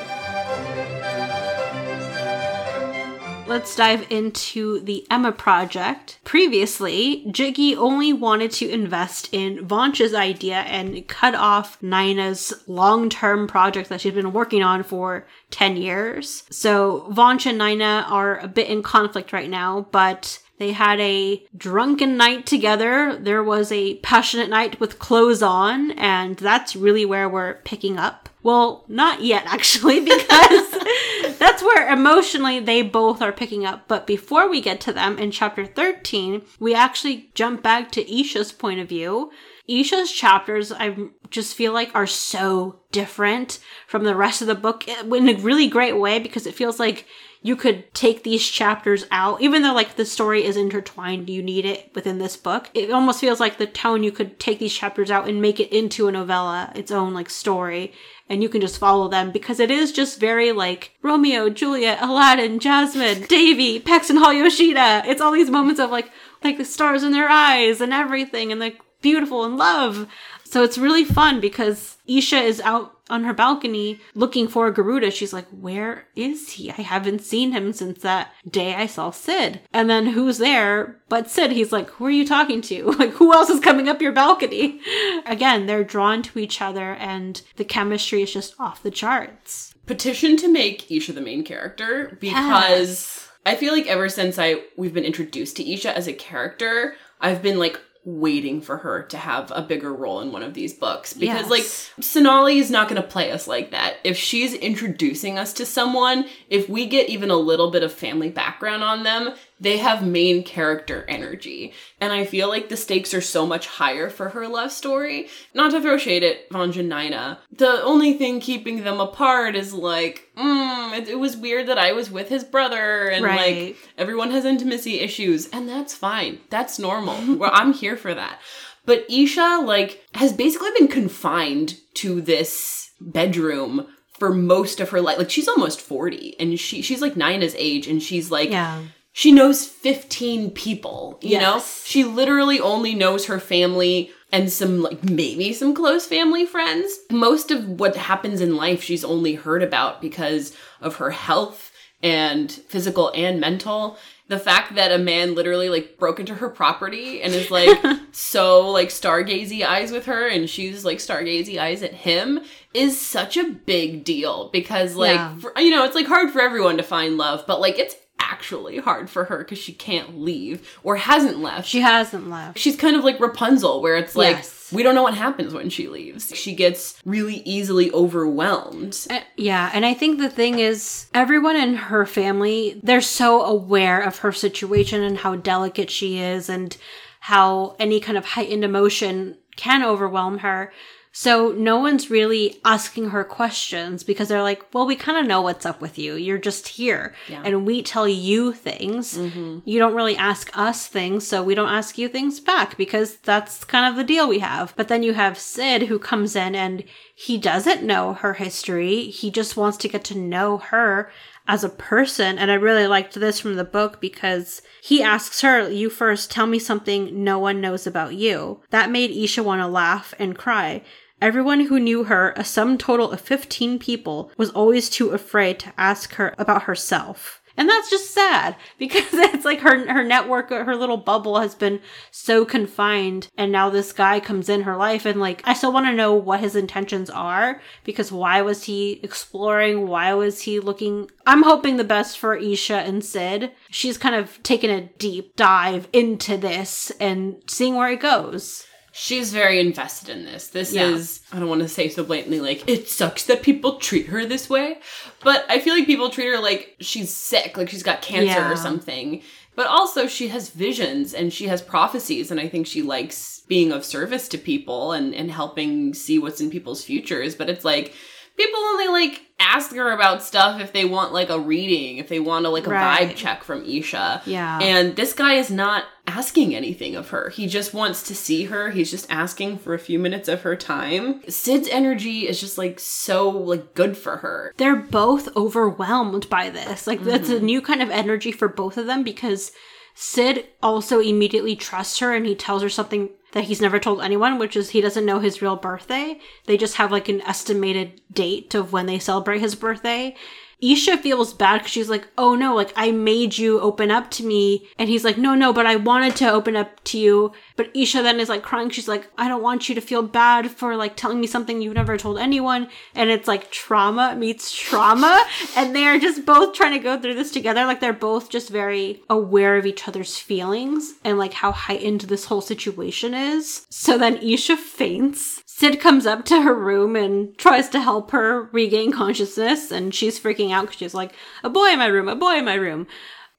Let's 3.47 3.77
dive 3.77 4.11
into 4.11 4.81
the 4.81 5.07
Emma 5.09 5.31
project. 5.31 6.19
Previously, 6.25 7.25
Jiggy 7.31 7.77
only 7.77 8.13
wanted 8.13 8.51
to 8.53 8.69
invest 8.69 9.29
in 9.33 9.69
Vansh's 9.69 10.15
idea 10.15 10.57
and 10.57 11.07
cut 11.07 11.37
off 11.37 11.81
Naina's 11.81 12.53
long 12.67 13.09
term 13.09 13.47
project 13.47 13.89
that 13.89 14.01
she's 14.01 14.15
been 14.15 14.33
working 14.33 14.65
on 14.65 14.83
for 14.83 15.29
10 15.53 15.77
years. 15.77 16.43
So, 16.51 17.07
Vansh 17.13 17.47
and 17.47 17.61
Naina 17.61 18.11
are 18.11 18.39
a 18.39 18.49
bit 18.49 18.69
in 18.69 18.83
conflict 18.83 19.33
right 19.33 19.49
now, 19.49 19.87
but 19.93 20.41
they 20.59 20.73
had 20.73 20.99
a 21.01 21.47
drunken 21.57 22.17
night 22.17 22.47
together. 22.47 23.17
There 23.17 23.45
was 23.45 23.71
a 23.71 23.97
passionate 23.99 24.51
night 24.51 24.81
with 24.81 24.99
clothes 24.99 25.43
on, 25.43 25.93
and 25.93 26.37
that's 26.37 26.75
really 26.75 27.05
where 27.05 27.29
we're 27.29 27.55
picking 27.63 27.97
up. 27.97 28.29
Well, 28.43 28.85
not 28.89 29.23
yet, 29.23 29.45
actually, 29.47 30.01
because 30.01 30.75
that's 31.39 31.63
where 31.63 31.93
emotionally 31.93 32.61
they 32.61 32.83
both 32.83 33.23
are 33.23 33.33
picking 33.33 33.65
up. 33.65 33.89
But 33.89 34.07
before 34.07 34.49
we 34.49 34.61
get 34.61 34.81
to 34.83 34.93
them 34.93 35.19
in 35.19 35.31
chapter 35.31 35.67
13, 35.67 36.43
we 36.59 36.75
actually 36.75 37.31
jump 37.35 37.63
back 37.63 37.91
to 37.93 38.05
Esha's 38.05 38.53
point 38.53 38.81
of 38.81 38.89
view. 38.89 39.31
Esha's 39.69 40.13
chapters, 40.13 40.71
I 40.73 40.97
just 41.31 41.55
feel 41.55 41.73
like, 41.73 41.91
are 41.95 42.07
so 42.07 42.81
different 42.93 43.59
from 43.87 44.05
the 44.05 44.15
rest 44.15 44.41
of 44.41 44.49
the 44.49 44.55
book 44.55 44.87
in 44.89 45.29
a 45.29 45.35
really 45.35 45.69
great 45.69 45.99
way 45.99 46.19
because 46.19 46.47
it 46.47 46.55
feels 46.55 46.79
like 46.79 47.07
you 47.43 47.55
could 47.55 47.93
take 47.95 48.25
these 48.25 48.45
chapters 48.45 49.07
out, 49.13 49.41
even 49.41 49.63
though 49.63 49.73
like 49.73 49.95
the 49.95 50.05
story 50.05 50.45
is 50.45 50.57
intertwined, 50.57 51.31
you 51.31 51.43
need 51.43 51.65
it 51.65 51.93
within 51.95 52.19
this 52.19 52.37
book. 52.37 52.69
It 52.75 52.91
almost 52.91 53.21
feels 53.21 53.39
like 53.39 53.59
the 53.59 53.67
tone 53.67 54.03
you 54.03 54.11
could 54.11 54.41
take 54.41 54.59
these 54.59 54.75
chapters 54.75 55.13
out 55.13 55.29
and 55.29 55.41
make 55.41 55.61
it 55.61 55.73
into 55.73 56.09
a 56.09 56.13
novella, 56.13 56.73
its 56.75 56.91
own 56.91 57.15
like 57.15 57.31
story, 57.31 57.93
and 58.29 58.43
you 58.43 58.49
can 58.49 58.61
just 58.61 58.79
follow 58.79 59.09
them 59.09 59.31
because 59.31 59.61
it 59.61 59.71
is 59.71 59.93
just 59.93 60.19
very 60.21 60.53
like 60.53 60.93
Romeo, 61.03 61.49
Juliet, 61.49 61.99
Aladdin, 62.01 62.59
Jasmine, 62.59 63.23
Devi, 63.23 63.81
Paxton 63.81 64.17
Hall 64.17 64.33
Yoshida. 64.33 65.03
It's 65.07 65.21
all 65.21 65.33
these 65.33 65.51
moments 65.51 65.81
of 65.81 65.91
like 65.91 66.11
like 66.43 66.59
the 66.59 66.65
stars 66.65 67.03
in 67.03 67.13
their 67.13 67.29
eyes 67.29 67.81
and 67.81 67.93
everything 67.93 68.51
and 68.51 68.61
like 68.61 68.81
beautiful 69.01 69.45
and 69.45 69.57
love. 69.57 70.09
So 70.49 70.63
it's 70.63 70.79
really 70.79 71.05
fun 71.05 71.41
because 71.41 71.99
Esha 72.09 72.43
is 72.43 72.61
out 72.61 72.93
on 73.09 73.25
her 73.25 73.33
balcony 73.33 74.01
looking 74.15 74.49
for 74.49 74.71
Garuda. 74.71 75.11
She's 75.11 75.33
like, 75.33 75.47
Where 75.49 76.07
is 76.15 76.53
he? 76.53 76.71
I 76.71 76.83
haven't 76.83 77.21
seen 77.21 77.53
him 77.53 77.73
since 77.73 78.03
that 78.03 78.33
day 78.49 78.75
I 78.75 78.87
saw 78.87 79.11
Sid. 79.11 79.61
And 79.73 79.89
then 79.91 80.07
who's 80.07 80.39
there 80.39 81.01
but 81.09 81.31
Sid? 81.31 81.53
He's 81.53 81.73
like, 81.73 81.91
Who 81.91 82.07
are 82.07 82.11
you 82.11 82.27
talking 82.27 82.61
to? 82.63 82.95
Like, 82.97 83.11
who 83.11 83.33
else 83.35 83.51
is 83.51 83.61
coming 83.61 83.89
up 83.91 84.01
your 84.01 84.13
balcony? 84.13 84.81
Again, 85.27 85.67
they're 85.67 85.85
drawn 85.85 86.23
to 86.23 86.39
each 86.39 86.63
other 86.63 86.95
and 86.95 87.43
the 87.57 87.65
chemistry 87.65 88.23
is 88.23 88.33
just 88.33 88.55
off 88.59 88.83
the 88.83 88.91
charts. 88.91 89.75
Petition 89.85 90.37
to 90.39 90.49
make 90.49 90.89
Esha 90.89 91.15
the 91.15 91.21
main 91.21 91.45
character 91.45 92.17
because 92.21 93.29
I 93.45 93.55
feel 93.55 93.75
like 93.75 93.87
ever 93.87 94.09
since 94.09 94.39
I 94.39 94.63
we've 94.77 94.95
been 94.95 95.05
introduced 95.05 95.57
to 95.57 95.65
Esha 95.65 95.93
as 95.93 96.09
a 96.09 96.13
character, 96.15 96.95
I've 97.21 97.43
been 97.43 97.59
like 97.59 97.79
waiting 98.07 98.61
for 98.61 98.77
her 98.79 99.03
to 99.03 99.17
have 99.19 99.51
a 99.55 99.61
bigger 99.61 99.93
role 99.93 100.21
in 100.21 100.31
one 100.31 100.45
of 100.45 100.55
these 100.55 100.73
books 100.73 101.13
because 101.13 101.51
Yes. 101.51 101.51
like 101.51 102.05
Sonali 102.05 102.59
is 102.59 102.71
not 102.71 102.89
going 102.89 103.03
to 103.03 103.07
play 103.07 103.33
us 103.33 103.49
like 103.49 103.73
that. 103.73 103.97
If 104.05 104.17
she's 104.17 104.55
introducing 104.55 105.39
us 105.39 105.53
to 105.55 105.67
someone, 105.67 106.25
if 106.49 106.69
we 106.69 106.87
get 106.87 107.09
even 107.09 107.31
a 107.31 107.37
little 107.37 107.73
bit 107.73 107.83
of 107.83 107.93
family 107.93 108.31
background 108.31 108.85
on 108.85 109.03
them, 109.03 109.35
they 109.59 109.79
have 109.79 110.07
main 110.07 110.43
character 110.43 111.05
energy. 111.09 111.73
And 112.01 112.13
I 112.13 112.25
feel 112.27 112.49
like 112.49 112.69
the 112.69 112.77
stakes 112.77 113.15
are 113.15 113.21
so 113.23 113.47
much 113.47 113.67
higher 113.67 114.11
for 114.11 114.31
her 114.31 114.47
love 114.49 114.71
story. 114.71 115.29
Not 115.55 115.71
to 115.71 115.81
throw 115.81 115.97
shade 115.97 116.23
at 116.23 116.51
Vanja 116.51 116.87
Naina. 116.87 117.39
The 117.53 117.83
only 117.83 118.13
thing 118.15 118.41
keeping 118.41 118.85
them 118.85 119.01
apart 119.01 119.57
is 119.57 119.73
like, 119.73 120.29
mm, 120.37 120.99
it, 120.99 121.09
it 121.09 121.19
was 121.19 121.37
weird 121.37 121.69
that 121.69 121.79
I 121.79 121.93
was 121.93 122.11
with 122.11 122.29
his 122.29 122.45
brother 122.45 123.09
and 123.09 123.25
Right. 123.25 123.67
like 123.69 123.77
everyone 123.97 124.31
has 124.33 124.45
intimacy 124.45 125.01
issues 125.01 125.49
and 125.51 125.69
that's 125.69 125.95
fine. 125.95 126.41
That's 126.51 126.79
normal. 126.79 127.37
well, 127.39 127.51
I'm 127.55 127.73
here 127.73 127.97
for 127.97 128.13
that. 128.15 128.41
But 128.85 129.09
Esha 129.09 129.65
like 129.67 130.05
has 130.15 130.33
basically 130.33 130.71
been 130.79 130.89
confined 130.89 131.77
to 131.95 132.21
this 132.21 132.91
bedroom 133.01 133.87
for 134.19 134.33
most 134.33 134.81
of 134.81 134.91
her 134.91 135.01
life. 135.01 135.19
Like 135.19 135.31
she's 135.31 135.49
almost 135.49 135.81
40 135.81 136.37
and 136.39 136.59
she 136.61 136.83
she's 136.83 137.03
like 137.03 137.15
Naina's 137.15 137.55
age 137.59 137.87
and 137.87 138.03
she's 138.03 138.31
like 138.31 138.51
Yeah. 138.51 138.83
She 139.19 139.33
knows 139.33 139.65
15 139.65 140.51
people, 140.51 141.19
you 141.23 141.39
know? 141.39 141.55
Yes. 141.55 141.85
She 141.87 142.05
literally 142.05 142.61
only 142.61 142.95
knows 142.95 143.25
her 143.27 143.41
family 143.41 144.11
and 144.31 144.53
some, 144.53 144.83
like, 144.83 145.03
maybe 145.03 145.55
some 145.55 145.75
close 145.75 146.05
family 146.07 146.45
friends. 146.45 146.99
Most 147.11 147.51
of 147.51 147.67
what 147.81 147.97
happens 147.97 148.43
in 148.43 148.57
life 148.57 148.83
she's 148.83 149.07
only 149.07 149.33
heard 149.35 149.63
about 149.63 150.03
because 150.03 150.55
of 150.83 150.97
her 150.97 151.13
health 151.13 151.73
and 152.03 152.53
physical 152.53 153.11
and 153.15 153.41
mental. 153.41 153.97
the 154.29 154.39
fact 154.39 154.75
that 154.75 154.93
a 154.93 154.99
man 154.99 155.35
literally 155.35 155.71
like 155.71 155.97
broke 155.99 156.21
into 156.21 156.35
her 156.35 156.51
property 156.51 157.23
and 157.23 157.33
is 157.33 157.51
like 157.51 157.79
so 158.13 158.69
like 158.69 158.89
stargazy 158.91 159.65
eyes 159.65 159.91
with 159.93 160.05
her 160.05 160.29
and 160.29 160.51
she's 160.51 160.85
like 160.85 160.99
stargazy 160.99 161.59
eyes 161.59 161.83
at 161.83 161.95
him 161.95 162.41
is 162.75 163.01
such 163.01 163.37
a 163.39 163.45
big 163.49 164.05
deal 164.05 164.51
because 164.53 164.95
like 164.95 165.15
Yeah. 165.15 165.37
for, 165.39 165.53
you 165.59 165.71
know 165.71 165.85
it's 165.85 165.95
like 165.95 166.07
hard 166.07 166.31
for 166.31 166.43
everyone 166.43 166.77
to 166.77 166.83
find 166.83 167.17
love 167.17 167.45
but 167.47 167.61
like 167.63 167.79
it's 167.79 167.95
actually 168.31 168.79
hard 168.79 169.09
for 169.09 169.25
her 169.25 169.39
because 169.39 169.59
she 169.59 169.73
can't 169.73 170.19
leave 170.21 170.69
or 170.83 170.97
hasn't 170.97 171.39
left 171.39 171.69
She 171.69 171.81
hasn't 171.81 172.29
left. 172.29 172.59
she's 172.59 172.77
kind 172.77 172.97
of 172.97 173.05
like 173.05 173.21
Rapunzel, 173.21 173.81
where 173.83 173.97
it's 173.97 174.17
like 174.17 174.37
Yes. 174.37 174.71
we 174.73 174.83
don't 174.83 174.95
know 174.95 175.03
what 175.03 175.15
happens 175.15 175.55
when 175.55 175.71
she 175.71 175.89
leaves. 175.89 176.33
She 176.35 176.55
gets 176.55 177.01
really 177.05 177.37
easily 177.45 177.91
overwhelmed. 177.93 179.07
Uh, 179.11 179.21
Yeah, 179.37 179.71
and 179.73 179.87
I 179.87 179.95
think 179.95 180.19
the 180.19 180.29
thing 180.29 180.59
is, 180.59 181.07
everyone 181.15 181.57
in 181.57 181.75
her 181.75 182.05
family, 182.07 182.81
they're 182.83 183.01
so 183.01 183.43
aware 183.43 184.01
of 184.01 184.19
her 184.19 184.33
situation 184.33 185.03
and 185.03 185.19
how 185.19 185.37
delicate 185.37 185.91
she 185.91 186.19
is 186.19 186.49
and 186.49 186.77
how 187.21 187.77
any 187.79 188.01
kind 188.01 188.19
of 188.19 188.25
heightened 188.25 188.65
emotion 188.65 189.37
can 189.57 189.83
overwhelm 189.85 190.39
her. 190.39 190.73
So 191.19 191.53
no 191.53 191.79
one's 191.79 192.11
really 192.11 192.61
asking 192.63 193.09
her 193.09 193.25
questions 193.25 194.05
because 194.05 194.29
they're 194.29 194.43
like, 194.43 194.75
well, 194.75 194.85
we 194.85 194.97
kind 194.97 195.17
of 195.17 195.27
know 195.27 195.41
what's 195.41 195.65
up 195.65 195.81
with 195.81 195.97
you. 195.97 196.15
You're 196.15 196.37
just 196.37 196.69
here. 196.69 197.15
Yeah. 197.27 197.41
And 197.43 197.65
we 197.65 197.83
tell 197.83 198.07
you 198.07 198.53
things. 198.53 199.17
Mm-hmm. 199.17 199.61
You 199.65 199.79
don't 199.79 199.95
really 199.95 200.15
ask 200.19 200.51
us 200.55 200.87
things, 200.87 201.27
so 201.27 201.43
we 201.43 201.55
don't 201.55 201.71
ask 201.71 201.97
you 201.97 202.11
things 202.11 202.39
back 202.39 202.77
because 202.77 203.17
that's 203.17 203.65
kind 203.65 203.91
of 203.91 203.97
the 203.97 204.05
deal 204.05 204.29
we 204.29 204.41
have. 204.41 204.75
But 204.77 204.89
then 204.89 205.03
you 205.03 205.15
have 205.15 205.39
Sid 205.39 205.85
who 205.85 205.99
comes 205.99 206.37
in 206.37 206.55
and 206.55 206.85
he 207.15 207.39
doesn't 207.39 207.83
know 207.83 208.13
her 208.13 208.35
history. 208.35 209.05
He 209.05 209.31
just 209.31 209.57
wants 209.57 209.79
to 209.79 209.89
get 209.89 210.05
to 210.05 210.19
know 210.19 210.59
her 210.59 211.11
as 211.49 211.65
a 211.65 211.71
person. 211.71 212.39
And 212.39 212.51
I 212.51 212.55
really 212.55 212.87
liked 212.87 213.15
this 213.15 213.41
from 213.41 213.57
the 213.57 213.65
book 213.65 214.03
because 214.03 214.61
he 214.83 215.03
asks 215.03 215.41
her, 215.41 215.71
You 215.71 215.89
first, 215.89 216.31
tell 216.31 216.47
me 216.47 216.59
something 216.59 217.25
no 217.25 217.39
one 217.39 217.63
knows 217.63 217.87
about 217.87 218.15
you. 218.15 218.61
That 218.69 218.91
made 218.91 219.11
Esha 219.13 219.43
want 219.43 219.63
to 219.63 219.67
laugh 219.67 220.13
and 220.19 220.37
cry. 220.37 220.83
Everyone 221.21 221.61
who 221.61 221.81
knew 221.81 222.05
her, 222.05 222.35
a 222.37 222.45
sum 222.45 222.77
total 222.77 223.11
of 223.11 223.21
15 223.21 223.79
people, 223.79 224.31
was 224.37 224.51
always 224.51 224.91
too 224.91 225.11
afraid 225.11 225.59
to 225.61 225.73
ask 225.79 226.15
her 226.15 226.35
about 226.39 226.65
herself. 226.65 227.41
And 227.57 227.69
that's 227.69 227.89
just 227.89 228.13
sad 228.13 228.57
because 228.79 229.15
it's 229.15 229.45
like 229.45 229.61
her 229.61 229.91
her 229.91 230.05
network, 230.05 230.51
her 230.51 230.77
little 230.77 230.99
bubble 230.99 231.41
has 231.41 231.55
been 231.55 231.81
so 232.11 232.45
confined, 232.45 233.29
and 233.37 233.51
now 233.51 233.71
this 233.71 233.93
guy 233.93 234.21
comes 234.21 234.49
in 234.49 234.63
her 234.63 234.77
life, 234.77 235.07
and 235.07 235.21
like 235.21 235.41
I 235.45 235.55
still 235.55 235.73
want 235.73 235.87
to 235.87 235.95
know 235.95 236.13
what 236.15 236.41
his 236.41 236.55
intentions 236.55 237.09
are 237.09 237.61
because 237.85 238.13
why 238.13 238.43
was 238.43 238.65
he 238.65 239.01
exploring? 239.03 239.89
Why 239.89 240.13
was 240.15 240.43
he 240.43 240.61
looking? 240.61 241.11
I'm 241.27 241.43
hoping 241.43 241.77
the 241.77 241.85
best 241.85 242.19
for 242.19 242.39
Esha 242.39 242.87
and 242.87 243.05
Sid. 243.05 243.53
She's 243.71 243.99
kind 243.99 244.15
of 244.15 244.43
taken 244.43 244.71
a 244.71 244.83
deep 244.99 245.35
dive 245.37 245.89
into 245.93 246.37
this 246.37 246.93
and 247.01 247.43
seeing 247.49 247.75
where 247.75 247.91
it 247.91 248.01
goes. 248.01 248.67
She's 248.99 249.31
very 249.31 249.61
invested 249.61 250.09
in 250.09 250.25
this. 250.25 250.49
This 250.49 250.73
Yeah. 250.73 250.89
is, 250.89 251.21
I 251.31 251.39
don't 251.39 251.49
want 251.51 251.61
to 251.61 251.69
say 251.69 251.89
so 251.91 252.03
blatantly, 252.03 252.41
like, 252.41 252.67
it 252.67 252.89
sucks 252.89 253.25
that 253.25 253.43
people 253.43 253.77
treat 253.79 254.07
her 254.07 254.25
this 254.25 254.49
way, 254.49 254.79
but 255.23 255.45
I 255.51 255.61
feel 255.61 255.75
like 255.75 255.85
people 255.87 256.09
treat 256.09 256.27
her 256.29 256.39
like 256.39 256.77
she's 256.81 257.13
sick, 257.13 257.57
like 257.59 257.69
she's 257.69 257.83
got 257.83 258.01
cancer 258.01 258.25
Yeah. 258.41 258.51
or 258.53 258.57
something. 258.57 259.23
But 259.55 259.67
also, 259.67 260.07
she 260.07 260.29
has 260.29 260.51
visions 260.51 261.13
and 261.15 261.33
she 261.33 261.47
has 261.49 261.61
prophecies, 261.63 262.31
and 262.31 262.39
I 262.41 262.49
think 262.49 262.67
she 262.67 262.83
likes 262.83 263.41
being 263.49 263.71
of 263.73 263.85
service 263.85 264.29
to 264.29 264.39
people 264.39 264.93
and, 264.93 265.15
and 265.15 265.31
helping 265.31 265.95
see 265.95 266.19
what's 266.19 266.41
in 266.41 266.51
people's 266.51 266.83
futures. 266.85 267.35
But 267.35 267.49
it's 267.51 267.65
like, 267.65 267.95
people 268.37 268.61
only 268.61 268.89
like 268.89 269.23
ask 269.39 269.75
her 269.75 269.93
about 269.93 270.23
stuff 270.23 270.61
if 270.61 270.73
they 270.73 270.85
want 270.85 271.13
like 271.15 271.31
a 271.31 271.39
reading, 271.39 271.97
if 271.99 272.09
they 272.09 272.21
want 272.21 272.45
a 272.47 272.51
like 272.51 272.67
a 272.67 272.71
Right. 272.71 273.09
vibe 273.11 273.17
check 273.17 273.45
from 273.45 273.65
Esha. 273.65 274.21
Yeah. 274.27 274.59
And 274.61 274.95
this 274.97 275.13
guy 275.15 275.35
is 275.35 275.51
not 275.51 275.85
asking 276.07 276.55
anything 276.55 276.95
of 276.95 277.11
her. 277.11 277.31
He 277.31 277.47
just 277.47 277.75
wants 277.75 278.03
to 278.05 278.15
see 278.15 278.45
her. 278.45 278.71
He's 278.71 278.91
just 278.91 279.11
asking 279.11 279.59
for 279.59 279.75
a 279.75 279.79
few 279.79 279.99
minutes 279.99 280.29
of 280.29 280.43
her 280.43 280.57
time. 280.57 281.23
Sid's 281.29 281.69
energy 281.69 282.29
is 282.29 282.41
just 282.41 282.59
like 282.59 282.79
so 282.81 283.29
like 283.29 283.75
good 283.75 283.97
for 283.97 284.19
her. 284.19 284.53
they're 284.57 284.77
both 284.77 285.35
overwhelmed 285.37 286.29
by 286.29 286.51
this. 286.51 286.87
Like 286.87 287.03
that's 287.03 287.29
a 287.29 287.37
mm-hmm. 287.37 287.47
new 287.47 287.61
kind 287.61 287.83
of 287.83 287.91
energy 287.91 288.33
for 288.33 288.49
both 288.49 288.77
of 288.77 288.87
them 288.87 289.03
because 289.03 289.53
Sid 289.95 290.47
also 290.63 291.01
immediately 291.01 291.57
trusts 291.57 291.99
her 292.01 292.15
and 292.15 292.27
he 292.27 292.35
tells 292.35 292.63
her 292.63 292.69
something 292.69 293.09
that 293.33 293.45
he's 293.45 293.61
never 293.61 293.79
told 293.79 294.01
anyone, 294.01 294.39
which 294.39 294.57
is 294.57 294.71
he 294.71 294.81
doesn't 294.81 295.05
know 295.05 295.19
his 295.19 295.43
real 295.43 295.57
birthday. 295.57 296.19
They 296.47 296.57
just 296.57 296.77
have 296.77 296.93
like 296.93 297.09
an 297.09 297.21
estimated 297.23 298.01
date 298.13 298.55
of 298.55 298.73
when 298.73 298.87
they 298.87 298.99
celebrate 298.99 299.41
his 299.41 299.55
birthday. 299.55 300.15
Esha 300.63 300.99
feels 300.99 301.35
bad 301.35 301.59
because 301.59 301.73
she's 301.73 301.91
like, 301.91 302.09
oh 302.17 302.35
no, 302.35 302.55
like 302.55 302.73
I 302.77 302.91
made 302.91 303.37
you 303.37 303.61
open 303.61 303.91
up 303.91 304.11
to 304.13 304.25
me. 304.25 304.69
And 304.79 304.89
he's 304.89 305.05
like, 305.05 305.19
no, 305.19 305.35
no, 305.35 305.53
but 305.53 305.67
I 305.67 305.77
wanted 305.77 306.17
to 306.17 306.31
open 306.31 306.57
up 306.57 306.83
to 306.85 306.99
you. 306.99 307.33
But 307.57 307.73
Esha 307.75 308.03
then 308.03 308.21
is 308.21 308.29
like 308.29 308.43
crying. 308.43 308.71
She's 308.71 308.89
like, 308.89 309.11
I 309.19 309.29
don't 309.29 309.43
want 309.43 309.69
you 309.69 309.75
to 309.75 309.81
feel 309.81 310.03
bad 310.03 310.51
for 310.51 310.77
like 310.77 310.97
telling 310.97 311.21
me 311.21 311.27
something 311.27 311.61
you've 311.61 311.75
never 311.75 311.99
told 311.99 312.19
anyone. 312.19 312.69
And 312.95 313.11
it's 313.11 313.29
like 313.29 313.51
trauma 313.51 314.17
meets 314.17 314.55
trauma. 314.55 315.23
and 315.57 315.77
they're 315.77 315.99
just 315.99 316.25
both 316.25 316.55
trying 316.55 316.73
to 316.73 316.79
go 316.79 316.99
through 316.99 317.15
this 317.15 317.33
together. 317.33 317.67
Like 317.67 317.81
they're 317.81 317.93
both 317.93 318.31
just 318.31 318.49
very 318.49 319.03
aware 319.11 319.57
of 319.57 319.67
each 319.67 319.87
other's 319.87 320.17
feelings 320.17 320.95
and 321.05 321.19
like 321.19 321.35
how 321.35 321.53
heightened 321.53 322.03
this 322.03 322.25
whole 322.27 322.41
situation 322.41 323.13
is. 323.13 323.67
So 323.69 323.99
then 323.99 324.17
Esha 324.19 324.57
faints. 324.57 325.43
Sid 325.59 325.81
comes 325.81 326.05
up 326.05 326.27
to 326.27 326.43
her 326.43 326.55
room 326.55 326.97
and 326.97 327.35
tries 327.39 327.71
to 327.71 327.81
help 327.81 328.11
her 328.11 328.51
regain 328.53 328.93
consciousness, 328.93 329.71
and 329.71 329.95
she's 329.95 330.21
freaking 330.21 330.53
out 330.53 330.67
because 330.67 330.77
she's 330.77 330.93
like, 330.93 331.15
A 331.43 331.49
boy 331.49 331.69
in 331.69 331.79
my 331.79 331.87
room, 331.87 332.09
a 332.09 332.15
boy 332.15 332.35
in 332.35 332.45
my 332.45 332.57
room. 332.57 332.87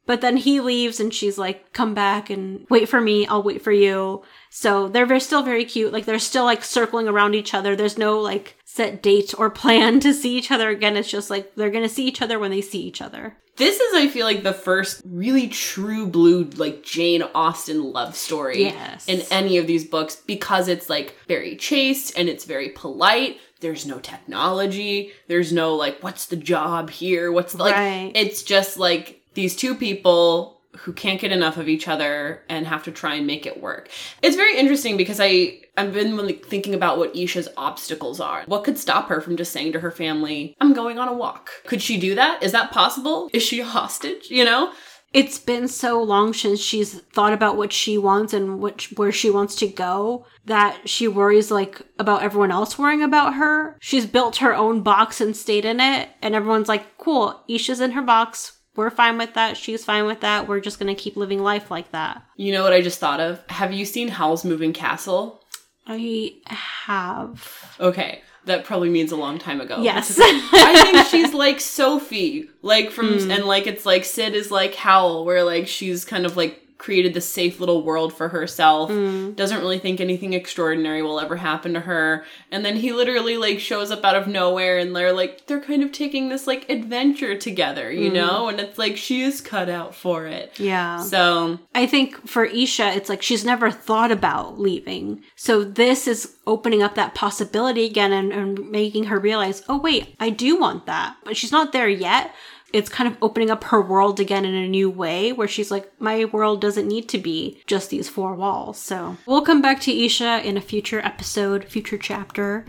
But 0.07 0.21
then 0.21 0.37
he 0.37 0.59
leaves 0.59 0.99
and 0.99 1.13
she's 1.13 1.37
like, 1.37 1.73
Come 1.73 1.93
back 1.93 2.31
and 2.31 2.65
wait 2.71 2.89
for 2.89 2.99
me, 2.99 3.27
I'll 3.27 3.43
wait 3.43 3.61
for 3.61 3.71
you. 3.71 4.23
So 4.49 4.87
they're 4.87 5.05
very, 5.05 5.19
still 5.19 5.43
very 5.43 5.63
cute. 5.63 5.93
Like 5.93 6.05
they're 6.05 6.17
still 6.17 6.43
like 6.45 6.63
circling 6.63 7.07
around 7.07 7.35
each 7.35 7.53
other. 7.53 7.75
There's 7.75 7.99
no 7.99 8.19
like 8.19 8.56
set 8.77 9.03
date 9.03 9.33
or 9.37 9.49
plan 9.49 9.99
to 9.99 10.13
see 10.13 10.37
each 10.37 10.51
other 10.51 10.69
again. 10.69 10.95
It's 10.95 11.09
just 11.09 11.29
like 11.29 11.55
they're 11.55 11.69
gonna 11.71 11.89
see 11.89 12.05
each 12.07 12.21
other 12.21 12.39
when 12.39 12.51
they 12.51 12.61
see 12.61 12.79
each 12.81 13.01
other. 13.01 13.35
This 13.57 13.79
is, 13.79 13.93
I 13.95 14.07
feel 14.07 14.25
like, 14.27 14.43
the 14.43 14.53
first 14.53 15.01
really 15.03 15.47
true 15.47 16.05
blue, 16.05 16.43
like 16.57 16.83
Jane 16.83 17.23
Austen 17.33 17.91
love 17.91 18.15
story 18.15 18.65
Yes. 18.65 19.07
in 19.07 19.21
any 19.31 19.57
of 19.57 19.65
these 19.65 19.83
books 19.83 20.15
because 20.15 20.67
it's 20.67 20.91
like 20.91 21.15
very 21.27 21.55
chaste 21.55 22.13
and 22.17 22.29
it's 22.29 22.45
very 22.45 22.69
polite. 22.69 23.39
There's 23.59 23.87
no 23.87 23.97
technology. 23.97 25.11
There's 25.27 25.51
no 25.51 25.73
like, 25.75 26.03
what's 26.03 26.27
the 26.27 26.35
job 26.35 26.91
here? 26.91 27.31
What's 27.31 27.53
the, 27.53 27.63
like, 27.63 27.73
Right. 27.73 28.11
it's 28.13 28.43
just 28.43 28.77
like 28.77 29.21
these 29.33 29.55
two 29.55 29.73
people 29.73 30.56
who 30.79 30.93
can't 30.93 31.21
get 31.21 31.31
enough 31.31 31.57
of 31.57 31.67
each 31.67 31.87
other 31.87 32.43
and 32.49 32.67
have 32.67 32.83
to 32.83 32.91
try 32.91 33.15
and 33.15 33.27
make 33.27 33.45
it 33.45 33.61
work. 33.61 33.89
It's 34.21 34.35
very 34.35 34.57
interesting 34.57 34.97
because 34.97 35.19
I 35.19 35.61
I've 35.77 35.93
been 35.93 36.39
thinking 36.39 36.73
about 36.73 36.97
what 36.97 37.13
Esha's 37.13 37.49
obstacles 37.55 38.19
are. 38.19 38.43
What 38.47 38.63
could 38.63 38.77
stop 38.77 39.09
her 39.09 39.21
from 39.21 39.37
just 39.37 39.51
saying 39.51 39.73
to 39.73 39.79
her 39.79 39.91
family, 39.91 40.55
"I'm 40.59 40.73
going 40.73 40.97
on 40.97 41.07
a 41.07 41.13
walk"? 41.13 41.51
Could 41.65 41.81
she 41.81 41.99
do 41.99 42.15
that? 42.15 42.41
Is 42.41 42.51
that 42.51 42.71
possible? 42.71 43.29
Is 43.33 43.43
she 43.43 43.59
a 43.59 43.65
hostage? 43.65 44.29
You 44.29 44.45
know? 44.45 44.71
it's 45.13 45.39
been 45.39 45.67
so 45.67 46.03
long 46.03 46.33
since 46.33 46.59
she's 46.59 46.99
thought 47.01 47.33
about 47.33 47.57
what 47.57 47.71
she 47.71 47.97
wants 47.97 48.33
and 48.33 48.59
which 48.59 48.91
where 48.97 49.11
she 49.11 49.29
wants 49.29 49.55
to 49.55 49.67
go 49.67 50.25
that 50.45 50.87
she 50.87 51.07
worries 51.07 51.49
like 51.49 51.81
about 51.97 52.21
everyone 52.21 52.51
else 52.51 52.77
worrying 52.77 53.01
about 53.01 53.35
her. 53.35 53.77
She's 53.79 54.05
built 54.05 54.37
her 54.37 54.55
own 54.55 54.81
box 54.81 55.21
and 55.21 55.35
stayed 55.35 55.65
in 55.65 55.79
it, 55.79 56.09
and 56.21 56.35
everyone's 56.35 56.67
like, 56.67 56.97
"Cool, 56.97 57.41
Esha's 57.49 57.81
in 57.81 57.91
her 57.91 58.01
box. 58.01 58.56
We're 58.77 58.89
fine 58.89 59.17
with 59.17 59.33
that. 59.33 59.57
She's 59.57 59.83
fine 59.83 60.05
with 60.05 60.21
that. 60.21 60.47
We're 60.47 60.61
just 60.61 60.79
gonna 60.79 60.95
keep 60.95 61.17
living 61.17 61.43
life 61.43 61.69
like 61.69 61.91
that." 61.91 62.23
You 62.37 62.53
know 62.53 62.63
what 62.63 62.71
I 62.71 62.81
just 62.81 62.99
thought 62.99 63.19
of? 63.19 63.43
Have 63.49 63.73
you 63.73 63.83
seen 63.83 64.07
Howl's 64.07 64.45
Moving 64.45 64.71
Castle? 64.71 65.43
I 65.87 66.35
have. 66.45 67.75
Okay, 67.79 68.21
that 68.45 68.65
probably 68.65 68.89
means 68.89 69.11
a 69.11 69.15
long 69.15 69.39
time 69.39 69.61
ago. 69.61 69.81
Yes. 69.81 70.17
I 70.21 70.81
think 70.83 71.07
she's 71.07 71.33
like 71.33 71.59
Sophie, 71.59 72.49
like 72.61 72.91
from 72.91 73.19
hmm. 73.19 73.31
and 73.31 73.45
like 73.45 73.67
it's 73.67 73.85
like 73.85 74.03
Sid 74.03 74.35
is 74.35 74.51
like 74.51 74.75
Howl, 74.75 75.25
where 75.25 75.43
like 75.43 75.67
she's 75.67 76.03
kind 76.03 76.25
of 76.25 76.35
like 76.35 76.61
created 76.77 77.13
this 77.13 77.27
safe 77.27 77.59
little 77.59 77.83
world 77.83 78.13
for 78.13 78.29
herself. 78.29 78.89
Mm. 78.89 79.35
Doesn't 79.35 79.59
really 79.59 79.79
think 79.79 79.99
anything 79.99 80.33
extraordinary 80.33 81.01
will 81.01 81.19
ever 81.19 81.35
happen 81.35 81.73
to 81.73 81.81
her, 81.81 82.25
and 82.51 82.63
then 82.63 82.75
he 82.75 82.91
literally 82.93 83.37
like 83.37 83.59
shows 83.59 83.91
up 83.91 84.03
out 84.03 84.15
of 84.15 84.27
nowhere, 84.27 84.77
and 84.77 84.95
they're 84.95 85.13
like 85.13 85.47
they're 85.47 85.61
kind 85.61 85.83
of 85.83 85.91
taking 85.91 86.29
this 86.29 86.47
like 86.47 86.69
adventure 86.69 87.37
together, 87.37 87.91
you 87.91 88.09
mm. 88.09 88.15
know, 88.15 88.47
and 88.49 88.59
it's 88.59 88.77
like 88.77 88.97
she 88.97 89.21
is 89.21 89.41
cut 89.41 89.69
out 89.69 89.95
for 89.95 90.25
it. 90.25 90.59
yeah. 90.59 91.01
So 91.01 91.59
I 91.73 91.85
think 91.85 92.27
for 92.27 92.47
Esha, 92.47 92.95
it's 92.95 93.09
like 93.09 93.21
she's 93.21 93.45
never 93.45 93.71
thought 93.71 94.11
about 94.11 94.59
leaving. 94.59 95.23
So 95.35 95.63
this 95.63 96.07
is 96.07 96.37
opening 96.47 96.81
up 96.81 96.95
that 96.95 97.13
possibility 97.13 97.85
again 97.85 98.13
and, 98.13 98.31
and 98.31 98.71
making 98.71 99.05
her 99.05 99.19
realize, 99.19 99.63
oh, 99.67 99.77
wait, 99.77 100.15
I 100.19 100.29
do 100.29 100.59
want 100.59 100.85
that. 100.85 101.17
But 101.23 101.37
she's 101.37 101.51
not 101.51 101.73
there 101.73 101.89
yet. 101.89 102.33
It's 102.73 102.89
kind 102.89 103.09
of 103.09 103.17
opening 103.21 103.49
up 103.49 103.63
her 103.65 103.81
world 103.81 104.19
again 104.19 104.45
in 104.45 104.53
a 104.53 104.67
new 104.67 104.89
way 104.89 105.31
where 105.31 105.47
she's 105.47 105.71
like, 105.71 105.89
my 105.99 106.25
world 106.25 106.59
doesn't 106.61 106.87
need 106.87 107.07
to 107.09 107.17
be 107.17 107.61
just 107.65 107.89
these 107.89 108.09
four 108.09 108.35
walls. 108.35 108.77
So 108.77 109.17
we'll 109.25 109.41
come 109.41 109.61
back 109.61 109.79
to 109.81 109.93
Esha 109.93 110.43
in 110.43 110.57
a 110.57 110.61
future 110.61 110.99
episode, 110.99 111.65
future 111.65 111.97
chapter. 111.97 112.65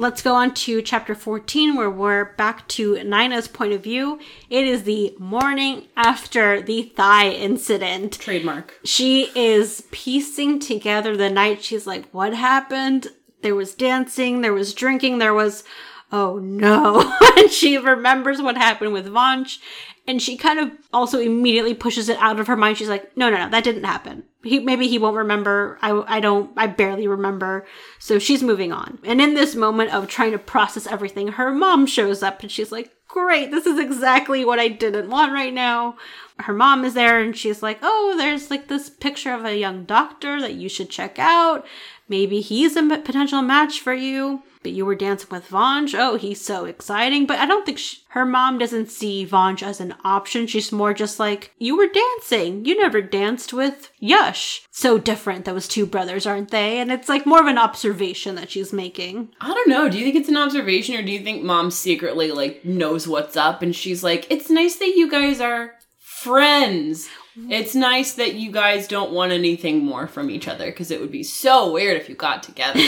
Let's 0.00 0.22
go 0.22 0.34
on 0.34 0.54
to 0.54 0.80
chapter 0.80 1.14
14, 1.14 1.76
where 1.76 1.90
we're 1.90 2.32
back 2.36 2.66
to 2.68 3.04
Naina's 3.04 3.48
point 3.48 3.74
of 3.74 3.82
view. 3.82 4.18
It 4.48 4.64
is 4.64 4.84
the 4.84 5.14
morning 5.18 5.88
after 5.94 6.62
the 6.62 6.84
thigh 6.84 7.28
incident. 7.28 8.18
Trademark. 8.18 8.78
She 8.82 9.30
is 9.34 9.82
piecing 9.90 10.58
together 10.60 11.18
the 11.18 11.28
night. 11.28 11.62
She's 11.62 11.86
like, 11.86 12.08
What 12.12 12.32
happened? 12.32 13.08
There 13.42 13.54
was 13.54 13.74
dancing, 13.74 14.40
there 14.40 14.54
was 14.54 14.72
drinking, 14.72 15.18
there 15.18 15.34
was, 15.34 15.64
oh 16.12 16.38
no. 16.38 17.16
and 17.36 17.50
she 17.50 17.78
remembers 17.78 18.40
what 18.40 18.56
happened 18.56 18.92
with 18.92 19.06
Vansh. 19.06 19.58
And 20.06 20.20
she 20.20 20.36
kind 20.36 20.58
of 20.58 20.72
also 20.92 21.20
immediately 21.20 21.74
pushes 21.74 22.08
it 22.08 22.18
out 22.18 22.40
of 22.40 22.46
her 22.46 22.56
mind. 22.56 22.78
She's 22.78 22.88
like, 22.88 23.16
no, 23.16 23.30
no, 23.30 23.36
no, 23.36 23.50
that 23.50 23.64
didn't 23.64 23.84
happen. 23.84 24.24
He, 24.42 24.58
maybe 24.58 24.88
he 24.88 24.98
won't 24.98 25.16
remember. 25.16 25.78
I, 25.82 26.16
I 26.16 26.20
don't, 26.20 26.50
I 26.56 26.66
barely 26.66 27.06
remember. 27.06 27.66
So 27.98 28.18
she's 28.18 28.42
moving 28.42 28.72
on. 28.72 28.98
And 29.04 29.20
in 29.20 29.34
this 29.34 29.54
moment 29.54 29.92
of 29.92 30.08
trying 30.08 30.32
to 30.32 30.38
process 30.38 30.86
everything, 30.86 31.28
her 31.28 31.54
mom 31.54 31.86
shows 31.86 32.22
up 32.22 32.40
and 32.40 32.50
she's 32.50 32.72
like, 32.72 32.90
great, 33.06 33.50
this 33.50 33.66
is 33.66 33.78
exactly 33.78 34.44
what 34.44 34.58
I 34.58 34.68
didn't 34.68 35.10
want 35.10 35.32
right 35.32 35.52
now. 35.52 35.96
Her 36.42 36.52
mom 36.52 36.84
is 36.84 36.94
there 36.94 37.20
and 37.20 37.36
she's 37.36 37.62
like, 37.62 37.78
oh, 37.82 38.14
there's 38.16 38.50
like 38.50 38.68
this 38.68 38.90
picture 38.90 39.32
of 39.32 39.44
a 39.44 39.56
young 39.56 39.84
doctor 39.84 40.40
that 40.40 40.54
you 40.54 40.68
should 40.68 40.90
check 40.90 41.18
out. 41.18 41.66
Maybe 42.08 42.40
he's 42.40 42.76
a 42.76 42.82
potential 42.82 43.40
match 43.40 43.80
for 43.80 43.94
you. 43.94 44.42
But 44.62 44.72
you 44.72 44.84
were 44.84 44.94
dancing 44.94 45.28
with 45.30 45.48
Vansh. 45.48 45.94
Oh, 45.98 46.16
he's 46.16 46.44
so 46.44 46.66
exciting. 46.66 47.24
But 47.24 47.38
I 47.38 47.46
don't 47.46 47.64
think 47.64 47.78
she, 47.78 48.00
her 48.08 48.26
mom 48.26 48.58
doesn't 48.58 48.90
see 48.90 49.24
Vansh 49.24 49.62
as 49.62 49.80
an 49.80 49.94
option. 50.04 50.46
She's 50.46 50.70
more 50.70 50.92
just 50.92 51.18
like, 51.18 51.54
you 51.56 51.78
were 51.78 51.86
dancing. 51.86 52.66
You 52.66 52.78
never 52.78 53.00
danced 53.00 53.54
with 53.54 53.90
Yash. 54.00 54.66
So 54.70 54.98
different, 54.98 55.46
those 55.46 55.66
two 55.66 55.86
brothers, 55.86 56.26
aren't 56.26 56.50
they? 56.50 56.78
And 56.78 56.92
it's 56.92 57.08
like 57.08 57.24
more 57.24 57.40
of 57.40 57.46
an 57.46 57.56
observation 57.56 58.34
that 58.34 58.50
she's 58.50 58.70
making. 58.70 59.30
I 59.40 59.54
don't 59.54 59.68
know. 59.68 59.88
Do 59.88 59.98
you 59.98 60.04
think 60.04 60.16
it's 60.16 60.28
an 60.28 60.36
observation 60.36 60.96
or 60.96 61.02
do 61.02 61.12
you 61.12 61.20
think 61.20 61.42
mom 61.42 61.70
secretly 61.70 62.30
like 62.30 62.62
knows 62.62 63.08
what's 63.08 63.38
up 63.38 63.62
and 63.62 63.74
she's 63.74 64.04
like, 64.04 64.26
it's 64.28 64.50
nice 64.50 64.76
that 64.76 64.94
you 64.94 65.10
guys 65.10 65.40
are 65.40 65.74
friends. 66.22 67.08
It's 67.48 67.74
nice 67.74 68.12
that 68.14 68.34
you 68.34 68.50
guys 68.50 68.86
don't 68.86 69.12
want 69.12 69.32
anything 69.32 69.84
more 69.84 70.06
from 70.06 70.30
each 70.30 70.48
other 70.48 70.66
because 70.66 70.90
it 70.90 71.00
would 71.00 71.12
be 71.12 71.22
so 71.22 71.72
weird 71.72 71.96
if 71.96 72.08
you 72.08 72.14
got 72.14 72.42
together. 72.42 72.78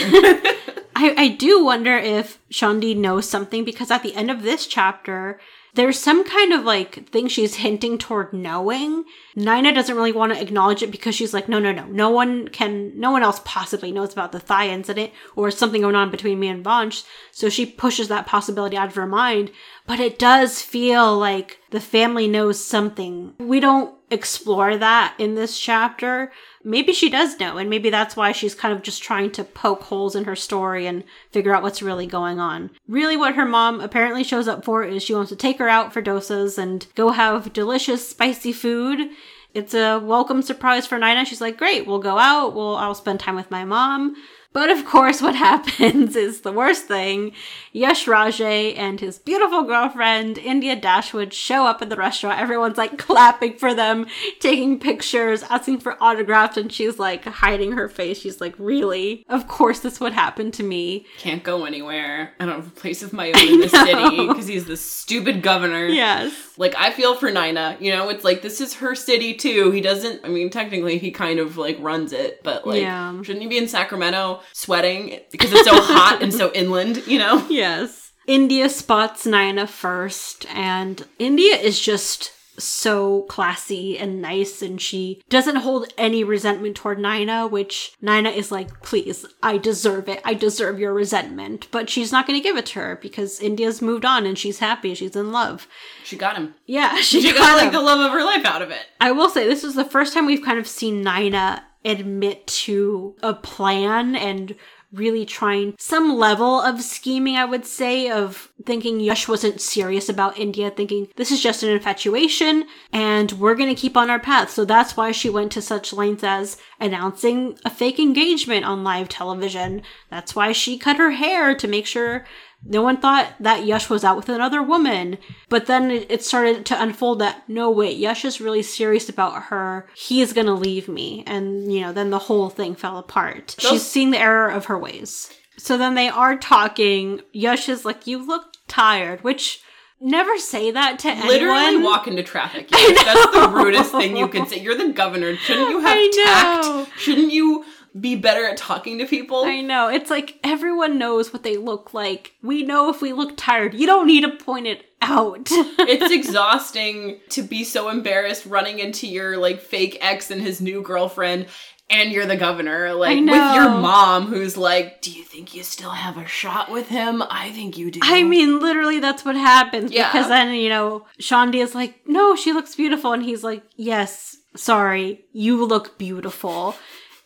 I, 0.95 1.15
I 1.17 1.27
do 1.29 1.63
wonder 1.63 1.97
if 1.97 2.39
Shaundi 2.51 2.95
knows 2.95 3.27
something 3.27 3.63
because 3.63 3.89
at 3.89 4.03
the 4.03 4.13
end 4.13 4.29
of 4.29 4.43
this 4.43 4.67
chapter, 4.67 5.39
there's 5.75 5.99
some 5.99 6.23
kind 6.23 6.53
of 6.53 6.63
like 6.63 7.09
thing 7.09 7.27
she's 7.27 7.55
hinting 7.55 7.97
toward 7.97 8.31
knowing. 8.31 9.05
Naina 9.35 9.73
doesn't 9.73 9.95
really 9.95 10.11
want 10.11 10.33
to 10.33 10.41
acknowledge 10.41 10.83
it 10.83 10.91
because 10.91 11.15
she's 11.15 11.33
like, 11.33 11.49
no, 11.49 11.57
no, 11.59 11.71
no, 11.71 11.85
no 11.87 12.09
one 12.09 12.47
can, 12.47 12.99
no 12.99 13.11
one 13.11 13.23
else 13.23 13.41
possibly 13.43 13.91
knows 13.91 14.13
about 14.13 14.31
the 14.31 14.39
thigh 14.39 14.69
incident 14.69 15.11
or 15.35 15.49
something 15.49 15.81
going 15.81 15.95
on 15.95 16.11
between 16.11 16.39
me 16.39 16.47
and 16.47 16.63
Vansh. 16.63 17.03
So 17.31 17.49
she 17.49 17.65
pushes 17.65 18.07
that 18.07 18.27
possibility 18.27 18.77
out 18.77 18.89
of 18.89 18.95
her 18.95 19.07
mind. 19.07 19.51
But 19.87 19.99
it 19.99 20.19
does 20.19 20.61
feel 20.61 21.17
like 21.17 21.59
the 21.71 21.81
family 21.81 22.27
knows 22.27 22.63
something. 22.63 23.33
We 23.39 23.59
don't 23.59 23.95
explore 24.13 24.77
that 24.77 25.15
in 25.17 25.35
this 25.35 25.59
chapter. 25.59 26.31
Maybe 26.63 26.93
she 26.93 27.09
does 27.09 27.39
know, 27.39 27.57
and 27.57 27.69
maybe 27.69 27.89
that's 27.89 28.15
why 28.15 28.31
she's 28.31 28.55
kind 28.55 28.73
of 28.73 28.83
just 28.83 29.03
trying 29.03 29.31
to 29.31 29.43
poke 29.43 29.83
holes 29.83 30.15
in 30.15 30.23
her 30.25 30.35
story 30.35 30.85
and 30.85 31.03
figure 31.31 31.53
out 31.53 31.63
what's 31.63 31.81
really 31.81 32.07
going 32.07 32.39
on. 32.39 32.69
Really, 32.87 33.17
what 33.17 33.35
her 33.35 33.45
mom 33.45 33.81
apparently 33.81 34.23
shows 34.23 34.47
up 34.47 34.63
for 34.63 34.83
is 34.83 35.03
she 35.03 35.13
wants 35.13 35.29
to 35.29 35.35
take 35.35 35.59
her 35.59 35.67
out 35.67 35.91
for 35.91 36.01
dosas 36.01 36.57
and 36.57 36.87
go 36.95 37.09
have 37.09 37.51
delicious, 37.51 38.07
spicy 38.07 38.53
food. 38.53 39.09
It's 39.53 39.73
a 39.73 39.99
welcome 39.99 40.41
surprise 40.41 40.87
for 40.87 40.97
Naina. 40.97 41.25
She's 41.25 41.41
like, 41.41 41.57
"Great, 41.57 41.85
we'll 41.85 41.99
go 41.99 42.17
out. 42.17 42.55
We'll 42.55 42.75
I'll 42.75 42.95
spend 42.95 43.19
time 43.19 43.35
with 43.35 43.51
my 43.51 43.65
mom." 43.65 44.15
But 44.53 44.69
of 44.69 44.85
course, 44.85 45.21
what 45.21 45.35
happens 45.49 46.15
is 46.15 46.41
the 46.41 46.51
worst 46.51 46.85
thing. 46.85 47.31
Yash 47.71 48.05
Raje 48.05 48.77
and 48.77 48.99
his 48.99 49.17
beautiful 49.17 49.63
girlfriend, 49.63 50.37
India 50.37 50.75
Dashwood, 50.75 51.33
show 51.33 51.65
up 51.65 51.81
at 51.81 51.89
the 51.89 51.95
restaurant. 51.95 52.39
Everyone's 52.39 52.77
like 52.77 52.99
clapping 52.99 53.57
for 53.57 53.73
them, 53.73 54.05
taking 54.39 54.79
pictures, 54.79 55.41
asking 55.43 55.79
for 55.79 55.97
autographs, 56.01 56.55
and 56.55 56.71
she's 56.71 56.99
like 56.99 57.25
hiding 57.25 57.71
her 57.71 57.89
face. 57.89 58.19
She's 58.19 58.39
like, 58.39 58.53
Really? 58.59 59.25
Of 59.27 59.47
course, 59.47 59.79
this 59.79 59.99
would 59.99 60.13
happen 60.13 60.51
to 60.51 60.63
me. 60.63 61.07
Can't 61.17 61.43
go 61.43 61.65
anywhere. 61.65 62.33
I 62.39 62.45
don't 62.45 62.55
have 62.55 62.67
a 62.67 62.71
place 62.71 63.01
of 63.01 63.11
my 63.11 63.31
own 63.35 63.47
in 63.53 63.59
the 63.61 63.69
city 63.69 64.27
because 64.27 64.47
he's 64.47 64.65
the 64.65 64.77
stupid 64.77 65.41
governor. 65.41 65.87
Yes. 65.87 66.31
Like, 66.57 66.75
I 66.77 66.91
feel 66.91 67.15
for 67.15 67.31
Naina. 67.31 67.81
You 67.81 67.91
know, 67.91 68.09
it's 68.09 68.23
like 68.23 68.43
this 68.43 68.61
is 68.61 68.75
her 68.75 68.93
city 68.93 69.33
too. 69.33 69.71
He 69.71 69.81
doesn't, 69.81 70.23
I 70.23 70.27
mean, 70.27 70.51
technically, 70.51 70.99
he 70.99 71.09
kind 71.09 71.39
of 71.39 71.57
like 71.57 71.77
runs 71.79 72.13
it, 72.13 72.43
but 72.43 72.67
like, 72.67 72.81
Yeah. 72.81 73.19
shouldn't 73.23 73.41
he 73.41 73.47
be 73.49 73.57
in 73.57 73.67
Sacramento? 73.67 74.41
Sweating 74.51 75.19
because 75.31 75.51
it's 75.53 75.65
so 75.65 75.81
hot 75.81 76.21
and 76.21 76.33
so 76.33 76.51
inland, 76.53 77.05
you 77.07 77.19
know? 77.19 77.45
Yes. 77.49 78.11
India 78.25 78.69
spots 78.69 79.25
Naina 79.25 79.67
first, 79.67 80.45
and 80.49 81.05
India 81.19 81.55
is 81.55 81.79
just 81.79 82.31
so 82.57 83.23
classy 83.23 83.97
and 83.97 84.21
nice, 84.21 84.61
and 84.61 84.79
she 84.79 85.21
doesn't 85.29 85.57
hold 85.57 85.91
any 85.97 86.23
resentment 86.23 86.75
toward 86.75 86.99
Naina, 86.99 87.49
which 87.49 87.93
Naina 88.01 88.33
is 88.33 88.51
like, 88.51 88.81
please, 88.81 89.25
I 89.41 89.57
deserve 89.57 90.07
it. 90.07 90.21
I 90.23 90.33
deserve 90.35 90.79
your 90.79 90.93
resentment. 90.93 91.67
But 91.71 91.89
she's 91.89 92.11
not 92.11 92.27
going 92.27 92.39
to 92.39 92.43
give 92.43 92.57
it 92.57 92.67
to 92.67 92.79
her 92.79 92.99
because 93.01 93.39
India's 93.39 93.81
moved 93.81 94.05
on 94.05 94.25
and 94.25 94.37
she's 94.37 94.59
happy. 94.59 94.93
She's 94.93 95.15
in 95.15 95.31
love. 95.31 95.67
She 96.03 96.15
got 96.15 96.35
him. 96.37 96.53
Yeah, 96.65 96.95
she, 97.01 97.21
She 97.21 97.31
got, 97.31 97.39
got 97.39 97.57
like 97.63 97.71
the 97.71 97.81
love 97.81 97.99
of 97.99 98.11
her 98.11 98.23
life 98.23 98.45
out 98.45 98.61
of 98.61 98.71
it. 98.71 98.85
I 99.01 99.11
will 99.11 99.29
say 99.29 99.47
this 99.47 99.63
is 99.63 99.75
the 99.75 99.85
first 99.85 100.13
time 100.13 100.25
we've 100.25 100.45
kind 100.45 100.59
of 100.59 100.67
seen 100.67 101.03
Naina 101.03 101.61
admit 101.85 102.45
to 102.47 103.15
a 103.21 103.33
plan 103.33 104.15
and 104.15 104.55
really 104.93 105.25
trying 105.25 105.75
some 105.79 106.15
level 106.17 106.61
of 106.61 106.81
scheming, 106.81 107.35
I 107.35 107.45
would 107.45 107.65
say, 107.65 108.09
of 108.09 108.51
thinking 108.63 108.99
Yash 108.99 109.27
wasn't 109.27 109.59
serious 109.59 110.07
about 110.07 110.37
India, 110.37 110.69
thinking 110.69 111.07
this 111.15 111.31
is 111.31 111.41
just 111.41 111.63
an 111.63 111.69
infatuation 111.69 112.65
and 112.91 113.31
we're 113.33 113.55
going 113.55 113.73
to 113.73 113.81
keep 113.81 113.97
on 113.97 114.11
our 114.11 114.19
path. 114.19 114.51
So 114.51 114.65
that's 114.65 114.95
why 114.95 115.11
she 115.11 115.29
went 115.29 115.51
to 115.53 115.61
such 115.61 115.93
lengths 115.93 116.23
as 116.23 116.57
announcing 116.79 117.57
a 117.65 117.71
fake 117.71 117.99
engagement 117.99 118.65
on 118.65 118.83
live 118.83 119.09
television. 119.09 119.81
That's 120.11 120.35
why 120.35 120.51
she 120.51 120.77
cut 120.77 120.97
her 120.97 121.11
hair 121.11 121.55
to 121.55 121.67
make 121.67 121.87
sure 121.87 122.25
no 122.65 122.81
one 122.81 122.97
thought 122.97 123.33
that 123.39 123.65
Yash 123.65 123.89
was 123.89 124.03
out 124.03 124.15
with 124.17 124.29
another 124.29 124.61
woman. 124.63 125.17
But 125.49 125.65
then 125.65 125.91
it 125.91 126.23
started 126.23 126.65
to 126.67 126.81
unfold 126.81 127.19
that 127.19 127.47
no, 127.49 127.69
wait, 127.69 127.97
Yash 127.97 128.23
is 128.25 128.39
really 128.41 128.63
serious 128.63 129.09
about 129.09 129.43
her. 129.43 129.87
He's 129.95 130.33
gonna 130.33 130.53
leave 130.53 130.87
me. 130.87 131.23
And, 131.27 131.73
you 131.73 131.81
know, 131.81 131.91
then 131.93 132.09
the 132.09 132.19
whole 132.19 132.49
thing 132.49 132.75
fell 132.75 132.97
apart. 132.97 133.55
Those- 133.61 133.71
She's 133.71 133.85
seeing 133.87 134.11
the 134.11 134.19
error 134.19 134.49
of 134.49 134.65
her 134.65 134.77
ways. 134.77 135.29
So 135.57 135.77
then 135.77 135.95
they 135.95 136.09
are 136.09 136.35
talking. 136.37 137.21
Yash 137.31 137.69
is 137.69 137.85
like, 137.85 138.07
You 138.07 138.25
look 138.25 138.53
tired, 138.67 139.23
which 139.23 139.61
never 140.01 140.37
say 140.37 140.71
that 140.71 140.99
to 140.99 141.07
Literally 141.09 141.29
anyone. 141.33 141.63
Literally 141.65 141.83
walk 141.83 142.07
into 142.07 142.23
traffic. 142.23 142.69
That's 142.71 143.31
the 143.33 143.49
rudest 143.53 143.91
thing 143.91 144.17
you 144.17 144.27
could 144.27 144.47
say. 144.47 144.59
You're 144.59 144.77
the 144.77 144.91
governor. 144.93 145.35
Shouldn't 145.37 145.69
you 145.69 145.79
have 145.79 146.11
tact? 146.11 146.99
Shouldn't 146.99 147.31
you 147.31 147.63
be 147.99 148.15
better 148.15 148.45
at 148.45 148.57
talking 148.57 148.97
to 148.99 149.05
people? 149.05 149.43
I 149.45 149.61
know. 149.61 149.89
It's 149.89 150.09
like 150.09 150.39
everyone 150.43 150.97
knows 150.97 151.31
what 151.31 151.43
they 151.43 151.57
look 151.57 151.93
like. 151.93 152.33
We 152.41 152.63
know 152.63 152.89
if 152.89 153.01
we 153.01 153.13
look 153.13 153.33
tired. 153.37 153.73
You 153.73 153.85
don't 153.85 154.07
need 154.07 154.21
to 154.21 154.31
point 154.31 154.67
it 154.67 154.85
out. 155.01 155.47
it's 155.51 156.11
exhausting 156.11 157.19
to 157.29 157.41
be 157.43 157.63
so 157.63 157.89
embarrassed 157.89 158.45
running 158.45 158.79
into 158.79 159.07
your 159.07 159.37
like 159.37 159.61
fake 159.61 159.97
ex 160.01 160.31
and 160.31 160.41
his 160.41 160.61
new 160.61 160.81
girlfriend 160.81 161.47
and 161.89 162.11
you're 162.11 162.25
the 162.25 162.37
governor 162.37 162.93
like 162.93 163.17
with 163.17 163.27
your 163.27 163.69
mom 163.69 164.27
who's 164.27 164.55
like 164.55 165.01
do 165.01 165.11
you 165.11 165.21
think 165.21 165.53
you 165.53 165.61
still 165.61 165.89
have 165.89 166.17
a 166.17 166.25
shot 166.25 166.71
with 166.71 166.87
him 166.87 167.21
i 167.29 167.51
think 167.51 167.77
you 167.77 167.91
do 167.91 167.99
I 168.01 168.23
mean, 168.23 168.59
literally, 168.59 168.99
that's 168.99 169.25
what 169.25 169.35
happens. 169.35 169.91
Yeah. 169.91 170.11
Because 170.11 170.27
then, 170.27 170.53
you 170.53 170.69
know, 170.69 171.05
Shaundi 171.19 171.55
is 171.55 171.73
like, 171.73 172.01
no, 172.05 172.35
she 172.35 172.53
looks 172.53 172.75
beautiful. 172.75 173.13
And 173.13 173.23
he's 173.23 173.43
like, 173.43 173.63
yes, 173.75 174.37
sorry, 174.55 175.25
you 175.31 175.65
look 175.65 175.97
beautiful. 175.97 176.75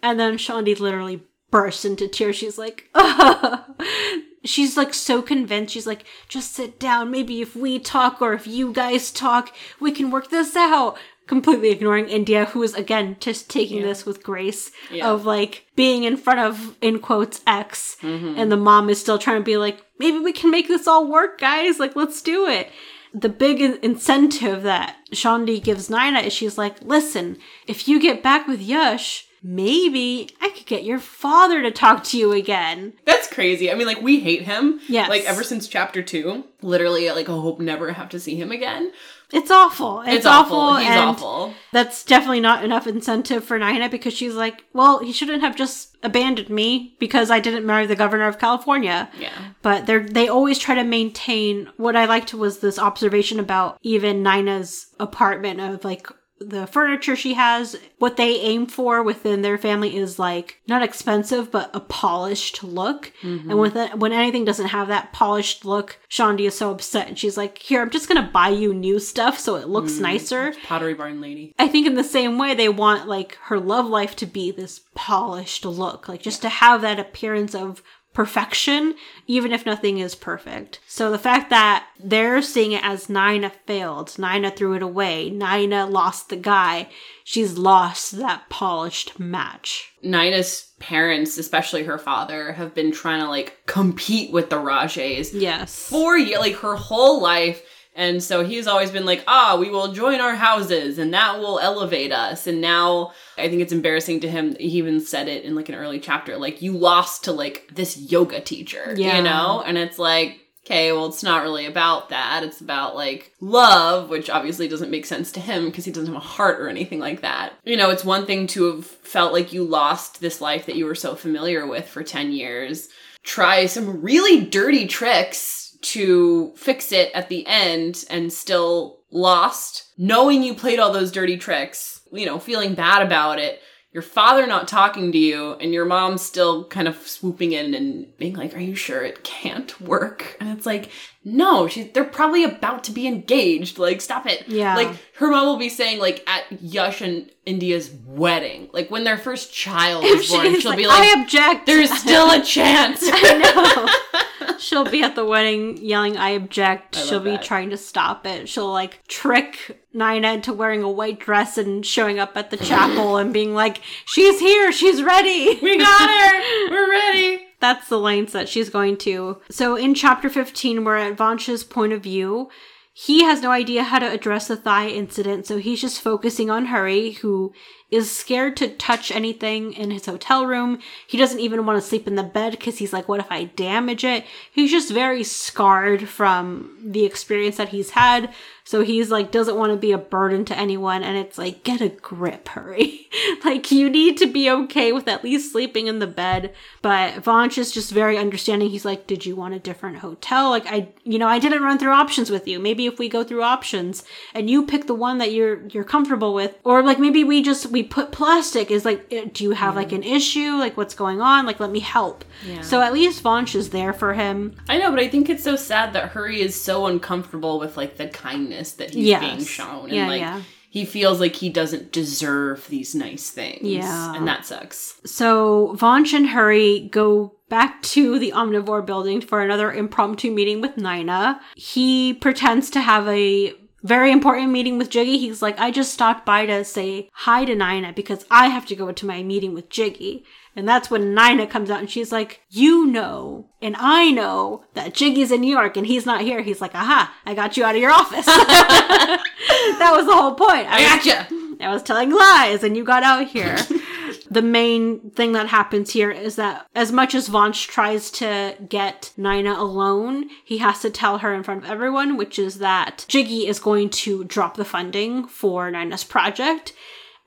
And 0.03 0.19
then 0.19 0.38
Shaundi 0.38 0.79
literally 0.79 1.23
bursts 1.51 1.86
into 1.86 2.07
tears. 2.07 2.36
She's 2.36 2.57
like, 2.57 2.89
she's 4.45 4.77
like 4.77 4.93
so 4.93 5.21
convinced. 5.21 5.73
She's 5.73 5.88
like, 5.88 6.03
just 6.27 6.53
sit 6.53 6.79
down. 6.79 7.12
Maybe 7.12 7.41
if 7.41 7.55
we 7.55 7.79
talk 7.79 8.21
or 8.21 8.33
if 8.33 8.47
you 8.47 8.71
guys 8.73 9.12
talk, 9.12 9.53
we 9.79 9.91
can 9.91 10.12
work 10.12 10.29
this 10.29 10.55
out. 10.55 10.97
Completely 11.27 11.71
ignoring 11.71 12.07
India, 12.07 12.45
who 12.45 12.63
is 12.63 12.73
again 12.73 13.17
just 13.19 13.49
taking 13.49 13.81
this 13.81 14.05
with 14.05 14.23
grace 14.23 14.71
Yeah. 14.89 15.10
of 15.10 15.25
like 15.25 15.65
being 15.75 16.05
in 16.05 16.15
front 16.15 16.39
of, 16.39 16.77
in 16.81 16.99
quotes, 16.99 17.41
X. 17.45 17.97
Mm-hmm. 18.01 18.36
And 18.39 18.49
the 18.49 18.55
mom 18.55 18.89
is 18.89 19.01
still 19.01 19.17
trying 19.19 19.41
to 19.41 19.43
be 19.43 19.57
like, 19.57 19.83
maybe 19.99 20.19
we 20.19 20.31
can 20.31 20.49
make 20.51 20.69
this 20.69 20.88
all 20.88 21.05
work, 21.12 21.38
guys. 21.39 21.79
Like, 21.79 21.97
let's 21.97 22.21
do 22.21 22.47
it. 22.47 22.69
The 23.13 23.27
big 23.27 23.60
incentive 23.83 24.63
that 24.63 24.95
Shaundi 25.12 25.62
gives 25.62 25.89
Naina 25.89 26.23
is 26.23 26.31
she's 26.31 26.57
like, 26.57 26.81
listen, 26.81 27.38
if 27.67 27.89
you 27.89 27.99
get 27.99 28.23
back 28.23 28.47
with 28.47 28.62
Yash, 28.62 29.26
maybe 29.47 30.29
I 30.41 30.49
could 30.49 30.65
get 30.65 30.83
your 30.83 30.99
father 30.99 31.62
to 31.62 31.71
talk 31.71 32.03
to 32.05 32.17
you 32.17 32.33
again. 32.33 32.93
That's 33.05 33.31
crazy. 33.33 33.71
I 33.71 33.75
mean, 33.75 33.88
like 33.88 34.01
we 34.01 34.19
hate 34.19 34.41
him. 34.41 34.81
Yes. 34.89 35.10
Like 35.10 35.23
ever 35.23 35.43
since 35.43 35.67
chapter 35.67 36.03
two, 36.03 36.43
literally, 36.62 37.10
like 37.12 37.29
I 37.29 37.33
hope 37.33 37.60
never 37.60 37.93
have 37.93 38.10
to 38.10 38.19
see 38.19 38.36
him 38.36 38.51
again. 38.51 38.91
It's 39.31 39.51
awful. 39.51 40.01
It's, 40.01 40.17
It's, 40.17 40.25
awful. 40.25 40.57
awful. 40.57 40.77
He's 40.86 40.95
awful. 40.97 41.53
That's 41.73 42.05
definitely 42.05 42.39
not 42.39 42.63
enough 42.63 42.88
incentive 42.88 43.43
for 43.43 43.60
Naina 43.60 43.91
because 43.91 44.13
she's 44.13 44.36
like, 44.36 44.63
well, 44.71 44.99
he 44.99 45.12
shouldn't 45.12 45.41
have 45.41 45.53
just 45.55 45.97
abandoned 46.01 46.49
me 46.49 46.95
because 46.97 47.29
I 47.29 47.41
didn't 47.41 47.65
marry 47.65 47.86
the 47.86 47.95
governor 47.95 48.27
of 48.27 48.39
California. 48.39 49.10
Yeah. 49.19 49.33
But 49.62 49.86
they 49.86 49.97
they 49.99 50.27
always 50.27 50.60
try 50.60 50.75
to 50.75 50.83
maintain 50.83 51.69
what 51.77 51.95
I 51.95 52.05
liked 52.05 52.33
was 52.33 52.60
this 52.60 52.79
observation 52.79 53.39
about 53.39 53.77
even 53.81 54.23
Naina's 54.23 54.88
apartment 54.99 55.60
of 55.60 55.83
like 55.83 56.07
the 56.39 56.67
furniture 56.67 57.15
she 57.15 57.34
has 57.34 57.78
what 57.97 58.17
they 58.17 58.39
aim 58.39 58.67
for 58.67 59.02
within 59.02 59.41
their 59.41 59.58
family 59.58 59.97
is 59.97 60.19
like 60.19 60.62
not 60.67 60.84
expensive 60.84 61.52
but 61.52 61.69
a 61.73 61.80
polished 61.80 62.63
look. 62.63 63.12
And 63.21 63.41
mm-hmm. 63.41 63.58
with 63.58 63.76
it, 63.76 63.97
when 63.97 64.13
anything 64.13 64.45
doesn't 64.45 64.67
have 64.67 64.88
that 64.89 65.13
polished 65.13 65.65
look 65.65 66.00
Shandi 66.10 66.47
is 66.47 66.58
so 66.58 66.71
upset 66.71 67.08
and 67.08 67.17
she's 67.17 67.38
like 67.38 67.58
here 67.58 67.82
i'm 67.82 67.89
just 67.89 68.08
gonna 68.08 68.30
buy 68.32 68.50
you 68.50 68.73
new 68.73 69.00
stuff 69.00 69.39
so 69.39 69.56
it 69.56 69.67
looks 69.67 69.93
mm, 69.93 70.02
nicer. 70.02 70.54
Pottery 70.63 70.93
barn 70.93 71.21
lady. 71.21 71.54
I 71.58 71.67
think 71.67 71.88
in 71.88 71.95
the 71.95 72.04
same 72.04 72.38
way 72.38 72.54
they 72.54 72.69
want 72.69 73.08
like 73.08 73.38
her 73.43 73.60
love 73.60 73.88
life 73.88 74.15
to 74.17 74.26
be 74.26 74.52
this 74.52 74.82
polished 74.95 75.65
look, 75.65 76.08
like 76.08 76.21
just 76.21 76.41
to 76.41 76.50
have 76.50 76.82
that 76.82 77.00
appearance 77.00 77.56
of 77.56 77.82
perfection, 78.17 78.95
even 79.27 79.51
if 79.51 79.63
nothing 79.63 79.99
is 79.99 80.15
perfect. 80.15 80.80
So 80.88 81.12
the 81.12 81.19
fact 81.19 81.51
that 81.51 81.86
they're 81.99 82.41
seeing 82.41 82.71
it 82.71 82.84
as 82.84 83.06
Naina 83.06 83.51
failed, 83.67 84.08
Naina 84.17 84.56
threw 84.56 84.73
it 84.73 84.82
away, 84.82 85.30
Naina 85.30 85.88
lost 85.88 86.30
the 86.30 86.36
guy, 86.36 86.89
she's 87.23 87.60
lost 87.60 88.17
that 88.17 88.49
polished 88.49 89.19
match. 89.19 89.93
Naina's 90.03 90.71
parents, 90.80 91.38
especially 91.38 91.84
her 91.84 91.99
father, 91.99 92.53
have 92.53 92.73
been 92.73 92.91
trying 92.91 93.21
to 93.21 93.30
like 93.30 93.56
compete 93.67 94.32
with 94.34 94.49
the 94.49 94.56
Rajes 94.56 95.30
Yes. 95.39 95.88
for 95.88 96.17
like 96.19 96.56
her 96.56 96.75
whole 96.75 97.21
life. 97.21 97.62
And 97.97 98.21
so 98.23 98.45
he's 98.45 98.67
always 98.67 98.91
been 98.91 99.05
like, 99.05 99.23
ah, 99.27 99.57
we 99.60 99.71
will 99.71 99.91
join 99.91 100.21
our 100.21 100.36
houses 100.36 100.99
and 100.99 101.12
that 101.15 101.39
will 101.39 101.60
elevate 101.60 102.12
us. 102.13 102.45
And 102.45 102.62
now 102.62 103.12
I 103.39 103.49
think 103.49 103.62
it's 103.63 103.73
embarrassing 103.73 104.19
to 104.21 104.29
him. 104.29 104.55
He 104.60 104.77
even 104.77 105.01
said 105.01 105.27
it 105.27 105.43
in 105.43 105.55
like 105.55 105.67
an 105.67 105.75
early 105.75 105.99
chapter, 105.99 106.38
like, 106.38 106.62
you 106.62 106.77
lost 106.77 107.23
to 107.23 107.31
like 107.31 107.67
this 107.73 107.97
yoga 107.97 108.39
teacher, 108.39 108.93
Yeah. 108.95 109.17
you 109.17 109.23
know? 109.23 109.63
And 109.65 109.79
it's 109.79 109.97
like, 109.97 110.39
okay, 110.63 110.91
well, 110.91 111.07
it's 111.07 111.23
not 111.23 111.41
really 111.41 111.65
about 111.65 112.10
that. 112.10 112.43
It's 112.43 112.62
about 112.62 112.95
like 112.95 113.31
love, 113.41 114.10
which 114.10 114.29
obviously 114.29 114.67
doesn't 114.67 114.91
make 114.91 115.05
sense 115.07 115.31
to 115.31 115.39
him 115.39 115.65
because 115.65 115.86
he 115.86 115.91
doesn't 115.91 116.13
have 116.13 116.21
a 116.21 116.25
heart 116.25 116.60
or 116.62 116.69
anything 116.69 116.99
like 116.99 117.21
that. 117.21 117.53
You 117.63 117.77
know, 117.77 117.89
it's 117.89 118.05
one 118.05 118.25
thing 118.27 118.45
to 118.47 118.75
have 118.75 118.86
felt 118.86 119.33
like 119.33 119.53
you 119.53 119.63
lost 119.63 120.19
this 120.21 120.39
life 120.39 120.67
that 120.67 120.75
you 120.75 120.86
were 120.86 120.93
so 120.93 121.15
familiar 121.15 121.65
with 121.65 121.88
for 121.88 122.03
10 122.03 122.31
years. 122.31 122.89
Try 123.23 123.65
some 123.65 124.01
really 124.03 124.45
dirty 124.45 124.86
tricks 124.88 125.66
to 125.81 126.53
fix 126.55 126.91
it 126.91 127.11
at 127.13 127.29
the 127.29 127.45
end 127.47 128.05
and 128.09 128.31
still 128.31 128.99
lost, 129.11 129.91
knowing 129.97 130.43
you 130.43 130.53
played 130.53 130.79
all 130.79 130.91
those 130.91 131.11
dirty 131.11 131.37
tricks, 131.37 132.01
you 132.11 132.25
know, 132.25 132.39
feeling 132.39 132.73
bad 132.73 133.01
about 133.01 133.39
it, 133.39 133.61
your 133.93 134.03
father 134.03 134.45
not 134.45 134.67
talking 134.67 135.11
to 135.11 135.17
you, 135.17 135.53
and 135.53 135.73
your 135.73 135.85
mom 135.85 136.17
still 136.17 136.65
kind 136.65 136.87
of 136.87 136.95
swooping 137.07 137.53
in 137.53 137.73
and 137.73 138.15
being 138.17 138.35
like, 138.35 138.53
Are 138.55 138.59
you 138.59 138.75
sure 138.75 139.01
it 139.01 139.23
can't 139.23 139.79
work? 139.81 140.37
And 140.39 140.49
it's 140.49 140.65
like, 140.67 140.91
no, 141.23 141.67
she's 141.67 141.91
they're 141.93 142.03
probably 142.03 142.43
about 142.43 142.83
to 142.83 142.91
be 142.91 143.07
engaged. 143.07 143.79
Like, 143.79 144.01
stop 144.01 144.27
it. 144.27 144.47
Yeah. 144.47 144.75
Like 144.75 144.89
her 145.15 145.29
mom 145.29 145.47
will 145.47 145.57
be 145.57 145.69
saying, 145.69 145.99
like, 145.99 146.23
at 146.29 146.43
Yash 146.61 147.01
and 147.01 147.31
India's 147.45 147.89
wedding, 148.05 148.69
like 148.71 148.91
when 148.91 149.03
their 149.03 149.17
first 149.17 149.53
child 149.53 150.03
is 150.03 150.29
born, 150.29 150.59
she'll 150.59 150.71
like, 150.71 150.77
be 150.77 150.85
like, 150.85 151.15
I 151.15 151.21
object. 151.21 151.65
There's 151.65 151.91
still 151.91 152.29
a 152.29 152.43
chance. 152.43 153.01
She'll 154.59 154.89
be 154.89 155.03
at 155.03 155.15
the 155.15 155.25
wedding 155.25 155.77
yelling, 155.77 156.17
I 156.17 156.29
object. 156.29 156.97
I 156.97 157.01
She'll 157.01 157.19
be 157.19 157.31
that. 157.31 157.43
trying 157.43 157.69
to 157.71 157.77
stop 157.77 158.25
it. 158.25 158.49
She'll 158.49 158.71
like 158.71 159.05
trick 159.07 159.83
Naina 159.95 160.35
into 160.35 160.53
wearing 160.53 160.83
a 160.83 160.89
white 160.91 161.19
dress 161.19 161.57
and 161.57 161.85
showing 161.85 162.19
up 162.19 162.35
at 162.35 162.49
the 162.51 162.57
chapel 162.57 163.17
and 163.17 163.33
being 163.33 163.53
like, 163.53 163.81
She's 164.05 164.39
here, 164.39 164.71
she's 164.71 165.01
ready. 165.03 165.59
we 165.61 165.77
got 165.77 166.09
her. 166.09 166.69
We're 166.69 166.89
ready. 166.89 167.43
That's 167.59 167.89
the 167.89 167.97
lengths 167.99 168.33
that 168.33 168.47
she's 168.49 168.69
going 168.69 168.97
to. 168.97 169.41
So 169.49 169.75
in 169.75 169.95
chapter 169.95 170.29
15, 170.29 170.83
we're 170.83 170.97
at 170.97 171.17
Vansh's 171.17 171.63
point 171.63 171.93
of 171.93 172.03
view. 172.03 172.49
He 172.93 173.23
has 173.23 173.41
no 173.41 173.51
idea 173.51 173.83
how 173.83 173.99
to 173.99 174.11
address 174.11 174.47
the 174.47 174.55
thigh 174.57 174.87
incident, 174.87 175.45
so 175.45 175.57
he's 175.59 175.81
just 175.81 176.01
focusing 176.01 176.49
on 176.49 176.65
Hurry, 176.65 177.11
who 177.11 177.53
is 177.89 178.12
scared 178.15 178.58
to 178.58 178.67
touch 178.67 179.12
anything 179.12 179.71
in 179.73 179.91
his 179.91 180.06
hotel 180.06 180.45
room. 180.45 180.80
He 181.06 181.17
doesn't 181.17 181.39
even 181.39 181.65
want 181.65 181.82
to 181.82 181.88
sleep 181.88 182.06
in 182.08 182.15
the 182.15 182.23
bed 182.23 182.52
because 182.52 182.80
he's 182.80 182.91
like, 182.91 183.08
what 183.08 183.21
if 183.21 183.32
I 183.32 183.45
damage 183.45 184.04
it? 184.04 184.26
He's 184.52 184.71
just 184.71 184.91
very 184.91 185.23
scarred 185.23 186.10
from 186.10 186.78
the 186.84 187.06
experience 187.06 187.58
that 187.58 187.69
he's 187.69 187.91
had. 187.91 188.34
So 188.67 188.84
he's 188.84 189.10
like, 189.10 189.32
doesn't 189.32 189.56
want 189.56 189.71
to 189.71 189.77
be 189.77 189.93
a 189.93 189.97
burden 189.97 190.43
to 190.43 190.58
anyone. 190.60 191.01
And 191.01 191.15
it's 191.15 191.38
like, 191.38 191.63
get 191.63 191.80
a 191.80 191.88
grip, 191.88 192.49
Hurry. 192.49 193.10
like, 193.45 193.71
you 193.71 193.89
need 193.89 194.17
to 194.17 194.25
be 194.25 194.51
okay 194.51 194.91
with 194.91 195.08
at 195.08 195.23
least 195.23 195.53
sleeping 195.53 195.88
in 195.88 195.99
the 195.99 196.06
bed. 196.06 196.53
But 196.82 197.13
Vansh 197.23 197.58
is 197.58 197.71
just 197.71 197.93
very 197.93 198.17
understanding. 198.17 198.69
He's 198.69 198.84
like, 198.84 199.08
did 199.08 199.25
you 199.25 199.38
want 199.38 199.53
a 199.53 199.60
different 199.60 199.99
hotel? 199.99 200.49
Like, 200.49 200.65
I, 200.65 200.89
you 201.06 201.17
know, 201.17 201.30
I 201.30 201.39
didn't 201.39 201.63
run 201.63 201.80
through 201.80 201.93
options 201.93 202.30
with 202.30 202.45
you. 202.45 202.60
Maybe 202.60 202.86
if 202.86 202.99
we 202.99 203.08
go 203.08 203.23
through 203.23 203.41
options 203.41 204.03
and 204.34 204.49
you 204.49 204.65
pick 204.65 204.86
the 204.86 204.93
one 204.93 205.17
that 205.19 205.32
you're, 205.32 205.65
you're 205.67 205.86
comfortable 205.86 206.34
with, 206.34 206.53
or 206.65 206.84
like 206.84 206.99
maybe 206.99 207.23
we 207.23 207.41
just, 207.41 207.67
we 207.67 207.84
put 207.84 208.12
plastic 208.12 208.69
is 208.69 208.84
like, 208.84 209.08
eh, 209.13 209.27
do 209.32 209.45
you 209.45 209.51
have 209.51 209.77
like 209.77 209.93
an 209.93 210.03
issue? 210.03 210.58
Like, 210.58 210.75
what's 210.75 210.93
going 210.93 211.21
on? 211.21 211.45
Like, 211.45 211.62
let 211.62 211.71
me 211.71 211.80
help. 211.80 212.25
Yeah. 212.45 212.60
So 212.60 212.82
at 212.82 212.91
least 212.91 213.23
Vansh 213.23 213.56
is 213.56 213.69
there 213.69 213.93
for 213.93 214.13
him. 214.13 214.58
I 214.67 214.77
know, 214.77 214.89
but 214.89 214.99
I 214.99 215.08
think 215.08 215.30
it's 215.30 215.45
so 215.45 215.56
sad 215.56 215.93
that 215.93 216.10
Hurry 216.10 216.41
is 216.41 216.60
so 216.60 216.88
uncomfortable 216.88 217.60
with 217.60 217.77
like 217.77 217.95
the 217.95 218.10
kindness 218.10 218.56
that 218.73 218.93
he's 218.93 219.05
Yes. 219.05 219.21
being 219.21 219.45
shown. 219.45 219.85
And 219.85 219.93
Yeah, 219.93 220.07
like 220.07 220.19
yeah. 220.21 220.41
he 220.69 220.85
feels 220.85 221.19
like 221.19 221.35
he 221.35 221.49
doesn't 221.49 221.91
deserve 221.91 222.67
these 222.69 222.93
nice 222.95 223.29
things. 223.29 223.61
Yeah. 223.63 224.13
And 224.15 224.27
that 224.27 224.45
sucks. 224.45 224.99
So 225.05 225.75
Vansh 225.79 226.13
and 226.13 226.27
Hurry 226.29 226.87
go 226.91 227.33
back 227.49 227.81
to 227.81 228.19
the 228.19 228.31
Omnivore 228.35 228.85
building 228.85 229.21
for 229.21 229.41
another 229.41 229.71
impromptu 229.71 230.31
meeting 230.31 230.59
with 230.61 230.75
Naina. 230.75 231.39
He 231.55 232.13
pretends 232.13 232.69
to 232.71 232.81
have 232.81 233.07
a 233.07 233.53
very 233.83 234.11
important 234.11 234.51
meeting 234.51 234.77
with 234.77 234.89
Jiggy. 234.89 235.17
He's 235.17 235.41
like, 235.41 235.57
I 235.59 235.71
just 235.71 235.93
stopped 235.93 236.25
by 236.25 236.45
to 236.45 236.65
say 236.65 237.09
hi 237.13 237.45
to 237.45 237.55
Nina 237.55 237.93
because 237.95 238.25
I 238.29 238.47
have 238.47 238.65
to 238.65 238.75
go 238.75 238.91
to 238.91 239.05
my 239.05 239.23
meeting 239.23 239.53
with 239.53 239.69
Jiggy. 239.69 240.25
And 240.57 240.67
that's 240.67 240.89
when 240.89 241.15
Naina 241.15 241.47
comes 241.47 241.69
out 241.69 241.79
and 241.79 241.89
she's 241.89 242.11
like, 242.11 242.41
You 242.49 242.87
know, 242.87 243.47
and 243.61 243.75
I 243.77 244.09
know 244.09 244.63
that 244.73 244.95
Jiggy's 244.95 245.31
in 245.31 245.41
New 245.41 245.55
York 245.55 245.77
and 245.77 245.85
he's 245.85 246.05
not 246.05 246.21
here. 246.21 246.41
He's 246.41 246.61
like, 246.61 246.73
Aha, 246.73 247.15
I 247.27 247.35
got 247.35 247.55
you 247.55 247.63
out 247.63 247.75
of 247.75 247.81
your 247.81 247.91
office. 247.91 248.25
that 248.25 249.93
was 249.95 250.07
the 250.07 250.15
whole 250.15 250.33
point. 250.33 250.67
I 250.67 250.81
gotcha. 250.81 251.27
I 251.63 251.71
was 251.71 251.83
telling 251.83 252.09
lies 252.09 252.63
and 252.63 252.75
you 252.75 252.83
got 252.83 253.03
out 253.03 253.27
here. 253.27 253.55
the 254.31 254.41
main 254.41 255.11
thing 255.11 255.33
that 255.33 255.47
happens 255.47 255.91
here 255.91 256.09
is 256.09 256.37
that 256.37 256.67
as 256.73 256.91
much 256.91 257.13
as 257.13 257.29
Vansh 257.29 257.67
tries 257.67 258.09
to 258.11 258.55
get 258.67 259.11
Naina 259.17 259.55
alone, 259.57 260.25
he 260.43 260.57
has 260.57 260.81
to 260.81 260.89
tell 260.89 261.19
her 261.19 261.35
in 261.35 261.43
front 261.43 261.63
of 261.63 261.69
everyone, 261.69 262.17
which 262.17 262.39
is 262.39 262.57
that 262.57 263.05
Jiggy 263.07 263.45
is 263.45 263.59
going 263.59 263.91
to 263.91 264.23
drop 264.23 264.57
the 264.57 264.65
funding 264.65 265.27
for 265.27 265.71
Naina's 265.71 266.03
project. 266.03 266.73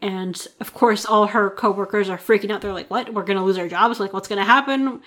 And 0.02 0.46
of 0.60 0.72
course, 0.72 1.04
all 1.04 1.26
her 1.28 1.50
coworkers 1.50 2.08
are 2.08 2.18
freaking 2.18 2.50
out. 2.50 2.62
They're 2.62 2.72
like, 2.72 2.90
what? 2.90 3.12
We're 3.12 3.24
to 3.38 3.44
lose 3.44 3.58
our 3.58 3.68
jobs? 3.68 4.00
Like, 4.00 4.12
what's 4.12 4.28
to 4.38 4.44
happen? 4.44 5.02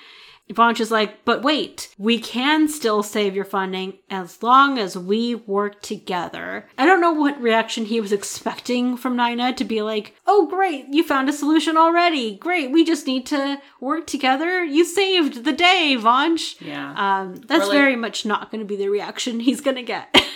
Vansh 0.51 0.79
is 0.79 0.91
like, 0.91 1.23
but 1.25 1.41
wait, 1.41 1.93
we 1.97 2.19
can 2.19 2.67
still 2.67 3.01
save 3.01 3.35
your 3.35 3.45
funding 3.45 3.97
as 4.09 4.43
long 4.43 4.77
as 4.77 4.97
we 4.97 5.35
work 5.35 5.81
together. 5.81 6.67
I 6.77 6.85
don't 6.85 7.01
know 7.01 7.13
what 7.13 7.41
reaction 7.41 7.85
he 7.85 7.99
was 8.01 8.11
expecting 8.19 8.97
from 8.97 9.15
Naina 9.17 9.55
to 9.55 9.63
be 9.63 9.81
like, 9.81 10.15
oh, 10.27 10.47
great, 10.47 10.85
you 10.89 11.03
found 11.03 11.29
a 11.29 11.33
solution 11.33 11.77
already. 11.77 12.35
Great, 12.37 12.71
we 12.71 12.83
just 12.83 13.07
need 13.07 13.25
to 13.27 13.61
work 13.79 14.05
together. 14.05 14.63
You 14.63 14.85
saved 14.85 15.43
the 15.45 15.53
day, 15.53 15.95
Vansh. 15.99 16.59
Yeah. 16.61 16.93
Um, 16.95 17.35
that's 17.35 17.67
like- 17.67 17.77
very 17.77 17.95
much 17.95 18.25
not 18.25 18.51
going 18.51 18.59
to 18.59 18.67
be 18.67 18.75
the 18.75 18.89
reaction 18.89 19.39
he's 19.39 19.61
going 19.61 19.77
to 19.77 19.83
get. 19.83 20.15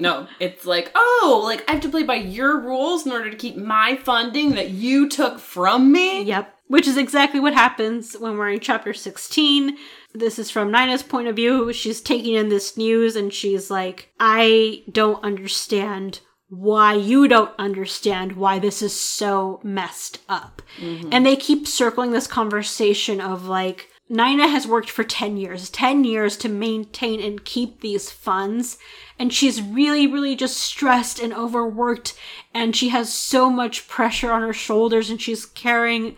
No, 0.00 0.28
it's 0.38 0.64
like, 0.64 0.90
oh, 0.94 1.40
like 1.44 1.68
I 1.68 1.72
have 1.72 1.80
to 1.82 1.88
play 1.88 2.02
by 2.04 2.14
your 2.16 2.60
rules 2.60 3.04
in 3.06 3.10
order 3.12 3.30
to 3.30 3.36
keep 3.36 3.56
my 3.56 3.96
funding 3.96 4.54
that 4.54 4.70
you 4.70 5.08
took 5.08 5.38
from 5.40 5.90
me. 5.92 6.22
Yep. 6.22 6.57
Which 6.68 6.86
is 6.86 6.96
exactly 6.96 7.40
what 7.40 7.54
happens 7.54 8.14
when 8.14 8.36
we're 8.36 8.50
in 8.50 8.60
chapter 8.60 8.94
16. 8.94 9.76
This 10.14 10.38
is 10.38 10.50
from 10.50 10.70
Naina's 10.70 11.02
point 11.02 11.28
of 11.28 11.36
view. 11.36 11.72
She's 11.72 12.00
taking 12.00 12.34
in 12.34 12.48
this 12.48 12.76
news 12.76 13.16
and 13.16 13.32
she's 13.32 13.70
like, 13.70 14.12
I 14.20 14.84
don't 14.90 15.22
understand 15.24 16.20
why 16.50 16.94
you 16.94 17.28
don't 17.28 17.52
understand 17.58 18.32
why 18.32 18.58
this 18.58 18.80
is 18.80 18.98
so 18.98 19.60
messed 19.62 20.20
up. 20.28 20.62
Mm-hmm. 20.78 21.10
And 21.12 21.26
they 21.26 21.36
keep 21.36 21.66
circling 21.66 22.12
this 22.12 22.26
conversation 22.26 23.20
of 23.20 23.46
like, 23.46 23.88
Naina 24.10 24.50
has 24.50 24.66
worked 24.66 24.88
for 24.88 25.04
10 25.04 25.36
years, 25.36 25.68
10 25.68 26.04
years 26.04 26.38
to 26.38 26.48
maintain 26.48 27.20
and 27.20 27.44
keep 27.44 27.80
these 27.80 28.10
funds. 28.10 28.78
And 29.18 29.32
she's 29.32 29.60
really, 29.60 30.06
really 30.06 30.34
just 30.34 30.56
stressed 30.56 31.18
and 31.18 31.34
overworked. 31.34 32.14
And 32.54 32.74
she 32.74 32.88
has 32.88 33.12
so 33.12 33.50
much 33.50 33.86
pressure 33.86 34.32
on 34.32 34.40
her 34.40 34.54
shoulders 34.54 35.10
and 35.10 35.20
she's 35.20 35.44
carrying 35.44 36.16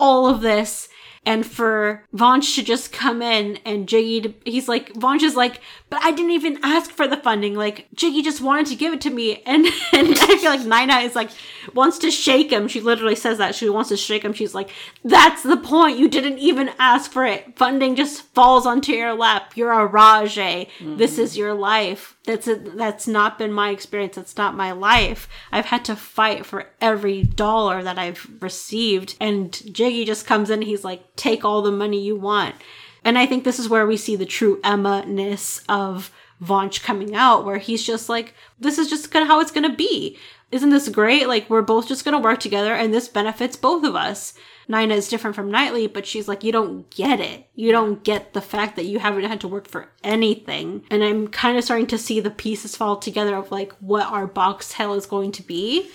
all 0.00 0.26
of 0.26 0.40
this 0.40 0.88
and 1.30 1.46
for 1.46 2.02
Vansh 2.12 2.56
to 2.56 2.62
just 2.64 2.92
come 2.92 3.22
in 3.22 3.60
and 3.64 3.88
Jiggy, 3.88 4.20
to, 4.22 4.34
he's 4.44 4.66
like, 4.66 4.92
Vansh 4.94 5.22
is 5.22 5.36
like, 5.36 5.60
but 5.88 6.02
I 6.02 6.10
didn't 6.10 6.32
even 6.32 6.58
ask 6.64 6.90
for 6.90 7.06
the 7.06 7.16
funding. 7.16 7.54
Like, 7.54 7.86
Jiggy 7.94 8.20
just 8.22 8.40
wanted 8.40 8.66
to 8.66 8.74
give 8.74 8.92
it 8.92 9.00
to 9.02 9.10
me. 9.10 9.40
And, 9.50 9.66
and 9.92 10.16
I 10.16 10.36
feel 10.38 10.50
like 10.50 10.60
Naina 10.60 11.04
is 11.04 11.16
like, 11.16 11.30
wants 11.74 11.98
to 11.98 12.10
shake 12.10 12.52
him. 12.52 12.68
She 12.68 12.80
literally 12.80 13.16
says 13.16 13.38
that. 13.38 13.54
She 13.54 13.68
wants 13.68 13.88
to 13.88 13.96
shake 13.96 14.24
him. 14.24 14.32
She's 14.32 14.54
like, 14.54 14.70
that's 15.04 15.42
the 15.42 15.56
point. 15.56 15.98
You 15.98 16.08
didn't 16.08 16.38
even 16.38 16.70
ask 16.78 17.10
for 17.10 17.24
it. 17.24 17.56
Funding 17.56 17.96
just 17.96 18.22
falls 18.34 18.66
onto 18.66 18.92
your 18.92 19.14
lap. 19.14 19.56
You're 19.56 19.72
a 19.72 19.88
Raje. 19.88 20.68
Mm-hmm. 20.78 20.96
This 20.96 21.18
is 21.18 21.36
your 21.36 21.54
life. 21.54 22.16
That's 22.24 22.46
a, 22.46 22.56
that's 22.56 23.08
not 23.08 23.38
been 23.38 23.52
my 23.52 23.70
experience. 23.70 24.14
That's 24.14 24.36
not 24.36 24.54
my 24.54 24.70
life. 24.72 25.28
I've 25.50 25.66
had 25.66 25.84
to 25.86 25.96
fight 25.96 26.46
for 26.46 26.66
every 26.80 27.24
dollar 27.24 27.82
that 27.82 27.98
I've 27.98 28.28
received. 28.40 29.16
And 29.20 29.52
Jiggy 29.74 30.04
just 30.04 30.26
comes 30.26 30.50
in. 30.50 30.62
he's 30.62 30.84
like, 30.84 31.16
take 31.20 31.44
all 31.44 31.62
the 31.62 31.70
money 31.70 32.00
you 32.00 32.16
want. 32.16 32.54
And 33.04 33.18
I 33.18 33.26
think 33.26 33.44
this 33.44 33.58
is 33.58 33.68
where 33.68 33.86
we 33.86 33.96
see 33.96 34.16
the 34.16 34.26
true 34.26 34.60
Emma 34.64 35.04
ness 35.06 35.62
of 35.68 36.10
Vansh 36.42 36.82
coming 36.82 37.14
out, 37.14 37.44
where 37.44 37.58
he's 37.58 37.84
just 37.84 38.08
like, 38.08 38.34
this 38.58 38.78
is 38.78 38.88
just 38.88 39.10
kind 39.10 39.22
of 39.22 39.28
how 39.28 39.40
it's 39.40 39.52
going 39.52 39.70
to 39.70 39.76
be. 39.76 40.18
Isn't 40.50 40.70
this 40.70 40.88
great? 40.88 41.28
Like, 41.28 41.48
we're 41.48 41.62
both 41.62 41.86
just 41.86 42.04
going 42.04 42.14
to 42.14 42.22
work 42.22 42.40
together 42.40 42.74
and 42.74 42.92
this 42.92 43.08
benefits 43.08 43.56
both 43.56 43.84
of 43.84 43.94
us. 43.94 44.34
Naina 44.68 44.92
is 44.92 45.08
different 45.08 45.36
from 45.36 45.50
Knightley, 45.50 45.86
but 45.86 46.06
she's 46.06 46.28
like, 46.28 46.44
you 46.44 46.52
don't 46.52 46.88
get 46.90 47.20
it. 47.20 47.46
You 47.54 47.72
don't 47.72 48.02
get 48.04 48.32
the 48.32 48.40
fact 48.40 48.76
that 48.76 48.86
you 48.86 48.98
haven't 48.98 49.24
had 49.24 49.40
to 49.40 49.48
work 49.48 49.68
for 49.68 49.90
anything. 50.02 50.84
And 50.90 51.02
I'm 51.02 51.28
kind 51.28 51.58
of 51.58 51.64
starting 51.64 51.88
to 51.88 51.98
see 51.98 52.20
the 52.20 52.30
pieces 52.30 52.76
fall 52.76 52.96
together 52.96 53.36
of 53.36 53.50
like 53.50 53.72
what 53.80 54.06
our 54.06 54.26
Box 54.26 54.72
Hill 54.72 54.94
is 54.94 55.06
going 55.06 55.32
to 55.32 55.42
be. 55.42 55.90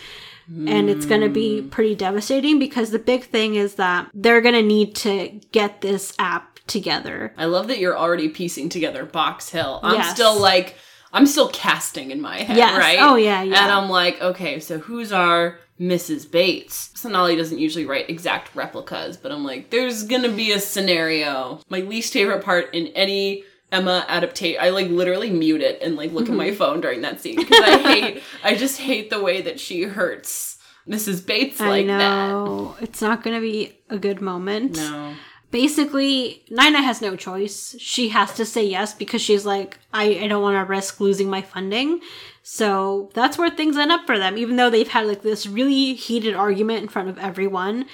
And 0.48 0.90
it's 0.90 1.06
going 1.06 1.22
to 1.22 1.30
be 1.30 1.62
mm. 1.62 1.72
pretty 1.72 1.96
devastating 1.96 2.60
because 2.60 2.92
the 2.92 3.00
big 3.00 3.24
thing 3.24 3.56
is 3.56 3.76
that 3.76 4.10
they're 4.14 4.42
going 4.42 4.56
to 4.56 4.62
need 4.62 4.96
to 4.98 5.40
get 5.52 5.82
this 5.82 6.14
app 6.20 6.60
together. 6.68 7.34
I 7.38 7.46
love 7.46 7.68
that 7.68 7.80
you're 7.80 7.98
already 7.98 8.30
piecing 8.30 8.70
together 8.70 9.06
Box 9.06 9.50
Hill. 9.50 9.80
I'm 9.84 9.96
yes. 9.96 10.14
still 10.14 10.40
like, 10.40 10.76
I'm 11.14 11.26
still 11.26 11.50
casting 11.50 12.12
in 12.12 12.22
my 12.22 12.40
head, 12.40 12.58
yes. 12.58 12.78
right? 12.78 13.00
Oh, 13.00 13.16
yeah, 13.16 13.42
yeah. 13.44 13.64
And 13.64 13.72
I'm 13.72 13.90
like, 13.90 14.22
okay, 14.22 14.60
so 14.60 14.80
who's 14.80 15.12
our 15.12 15.60
Mrs. 15.80 16.30
Bates? 16.30 16.92
Sonali 16.96 17.36
doesn't 17.36 17.60
usually 17.60 17.86
write 17.86 18.10
exact 18.10 18.56
replicas, 18.56 19.18
but 19.18 19.32
I'm 19.32 19.44
like, 19.44 19.70
there's 19.70 20.04
gonna 20.04 20.32
be 20.32 20.52
a 20.52 20.60
scenario. 20.60 21.62
My 21.70 21.80
least 21.80 22.14
favorite 22.14 22.44
part 22.44 22.74
in 22.74 22.88
any 22.88 23.44
Emma 23.72 24.06
adaptation. 24.08 24.62
I 24.62 24.70
like 24.70 24.90
literally 24.90 25.30
mute 25.30 25.62
it 25.62 25.82
and 25.82 25.96
like 25.96 26.12
look 26.12 26.26
mm-hmm. 26.26 26.34
at 26.34 26.38
my 26.38 26.48
mm-hmm. 26.48 26.58
phone 26.58 26.82
during 26.82 27.02
that 27.02 27.22
scene 27.22 27.36
because 27.36 27.60
I 27.62 27.78
hate. 27.78 28.24
I 28.44 28.56
just 28.56 28.80
hate 28.80 29.10
the 29.10 29.22
way 29.22 29.42
that 29.42 29.60
she 29.60 29.84
hurts 29.84 30.58
Mrs. 30.88 31.26
Bates 31.26 31.60
like 31.60 31.86
I 31.86 31.88
know. 31.88 32.76
that. 32.80 32.84
It's 32.84 33.02
not 33.02 33.24
going 33.24 33.36
to 33.36 33.42
be 33.42 33.80
a 33.90 33.98
good 33.98 34.22
moment. 34.22 34.78
No. 34.78 35.14
Basically, 35.52 36.44
Nina 36.50 36.82
has 36.82 37.02
no 37.02 37.16
choice. 37.16 37.76
She 37.80 38.10
has 38.10 38.34
to 38.34 38.46
say 38.46 38.66
yes 38.66 38.94
because 38.94 39.22
she's 39.22 39.46
like, 39.46 39.80
I, 39.94 40.20
I 40.24 40.28
don't 40.28 40.42
want 40.42 40.58
to 40.58 40.70
risk 40.70 41.00
losing 41.00 41.30
my 41.30 41.42
funding. 41.42 42.02
So 42.44 43.10
that's 43.14 43.38
where 43.38 43.50
things 43.50 43.78
end 43.78 43.92
up 43.92 44.06
for 44.06 44.20
them, 44.20 44.38
even 44.38 44.58
though 44.58 44.70
they've 44.70 44.88
had 44.88 45.08
like 45.08 45.22
this 45.22 45.48
really 45.48 45.94
heated 45.94 46.36
argument 46.36 46.84
in 46.84 46.90
front 46.90 47.10
of 47.10 47.18
everyone. 47.18 47.86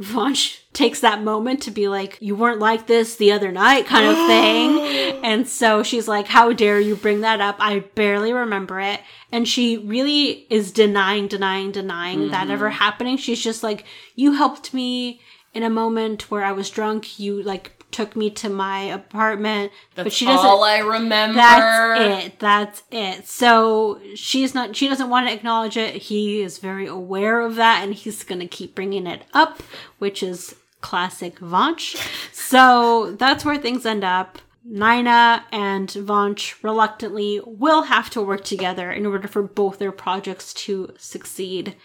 Vansh 0.00 0.60
takes 0.72 1.00
that 1.00 1.22
moment 1.22 1.62
to 1.62 1.70
be 1.70 1.88
like, 1.88 2.16
You 2.20 2.34
weren't 2.34 2.58
like 2.58 2.86
this 2.86 3.16
the 3.16 3.32
other 3.32 3.52
night, 3.52 3.86
kind 3.86 4.06
of 4.06 4.16
thing. 4.26 5.20
and 5.24 5.46
so 5.46 5.82
she's 5.82 6.08
like, 6.08 6.26
How 6.26 6.52
dare 6.52 6.80
you 6.80 6.96
bring 6.96 7.20
that 7.20 7.40
up? 7.40 7.56
I 7.58 7.80
barely 7.80 8.32
remember 8.32 8.80
it. 8.80 9.00
And 9.30 9.46
she 9.46 9.76
really 9.76 10.46
is 10.48 10.72
denying, 10.72 11.28
denying, 11.28 11.72
denying 11.72 12.20
mm-hmm. 12.20 12.30
that 12.30 12.50
ever 12.50 12.70
happening. 12.70 13.16
She's 13.16 13.42
just 13.42 13.62
like, 13.62 13.84
You 14.14 14.32
helped 14.32 14.72
me 14.72 15.20
in 15.52 15.62
a 15.62 15.70
moment 15.70 16.30
where 16.30 16.44
I 16.44 16.52
was 16.52 16.70
drunk. 16.70 17.18
You 17.18 17.42
like 17.42 17.79
took 17.92 18.16
me 18.16 18.30
to 18.30 18.48
my 18.48 18.80
apartment. 18.80 19.72
That's 19.94 20.06
but 20.06 20.12
she 20.12 20.24
doesn't. 20.26 20.46
All 20.46 20.64
I 20.64 20.78
remember. 20.78 21.36
That's 21.36 22.26
it. 22.26 22.38
That's 22.38 22.82
it. 22.90 23.28
So 23.28 24.00
she's 24.14 24.54
not. 24.54 24.76
She 24.76 24.88
doesn't 24.88 25.10
want 25.10 25.28
to 25.28 25.34
acknowledge 25.34 25.76
it. 25.76 25.96
He 25.96 26.40
is 26.40 26.58
very 26.58 26.86
aware 26.86 27.40
of 27.40 27.56
that, 27.56 27.82
and 27.82 27.94
he's 27.94 28.22
going 28.24 28.40
to 28.40 28.46
keep 28.46 28.74
bringing 28.74 29.06
it 29.06 29.24
up, 29.32 29.62
which 29.98 30.22
is 30.22 30.54
classic 30.80 31.38
Vansh. 31.40 31.96
So 32.32 33.14
that's 33.18 33.44
where 33.44 33.58
things 33.58 33.84
end 33.84 34.04
up. 34.04 34.38
Naina 34.68 35.44
and 35.50 35.88
Vansh 35.88 36.62
reluctantly 36.62 37.40
will 37.44 37.82
have 37.82 38.10
to 38.10 38.22
work 38.22 38.44
together 38.44 38.90
in 38.90 39.06
order 39.06 39.26
for 39.26 39.42
both 39.42 39.78
their 39.78 39.92
projects 39.92 40.52
to 40.54 40.94
succeed. 40.98 41.76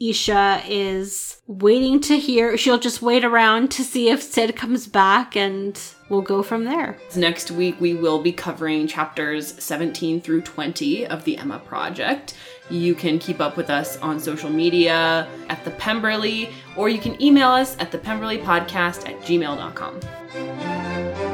Esha 0.00 0.62
is 0.68 1.40
waiting 1.46 2.00
to 2.02 2.18
hear. 2.18 2.56
She'll 2.56 2.78
just 2.78 3.02
wait 3.02 3.24
around 3.24 3.70
to 3.72 3.82
see 3.82 4.10
if 4.10 4.22
Sid 4.22 4.54
comes 4.54 4.86
back 4.86 5.36
and 5.36 5.80
we'll 6.08 6.22
go 6.22 6.42
from 6.42 6.64
there. 6.64 6.98
Next 7.16 7.50
week, 7.50 7.80
we 7.80 7.94
will 7.94 8.20
be 8.20 8.32
covering 8.32 8.86
chapters 8.86 9.60
17 9.62 10.20
through 10.20 10.42
20 10.42 11.06
of 11.06 11.24
the 11.24 11.36
Emma 11.36 11.58
Project. 11.58 12.34
You 12.70 12.94
can 12.94 13.18
keep 13.18 13.40
up 13.40 13.56
with 13.56 13.70
us 13.70 13.96
on 13.98 14.20
social 14.20 14.50
media 14.50 15.26
at 15.48 15.64
the 15.64 15.70
Pemberley, 15.72 16.50
or 16.76 16.88
you 16.88 16.98
can 16.98 17.20
email 17.20 17.48
us 17.48 17.76
at 17.80 17.90
the 17.90 17.98
Pemberley 17.98 18.38
Podcast 18.38 19.08
at 19.08 19.20
gmail.com. 19.22 21.27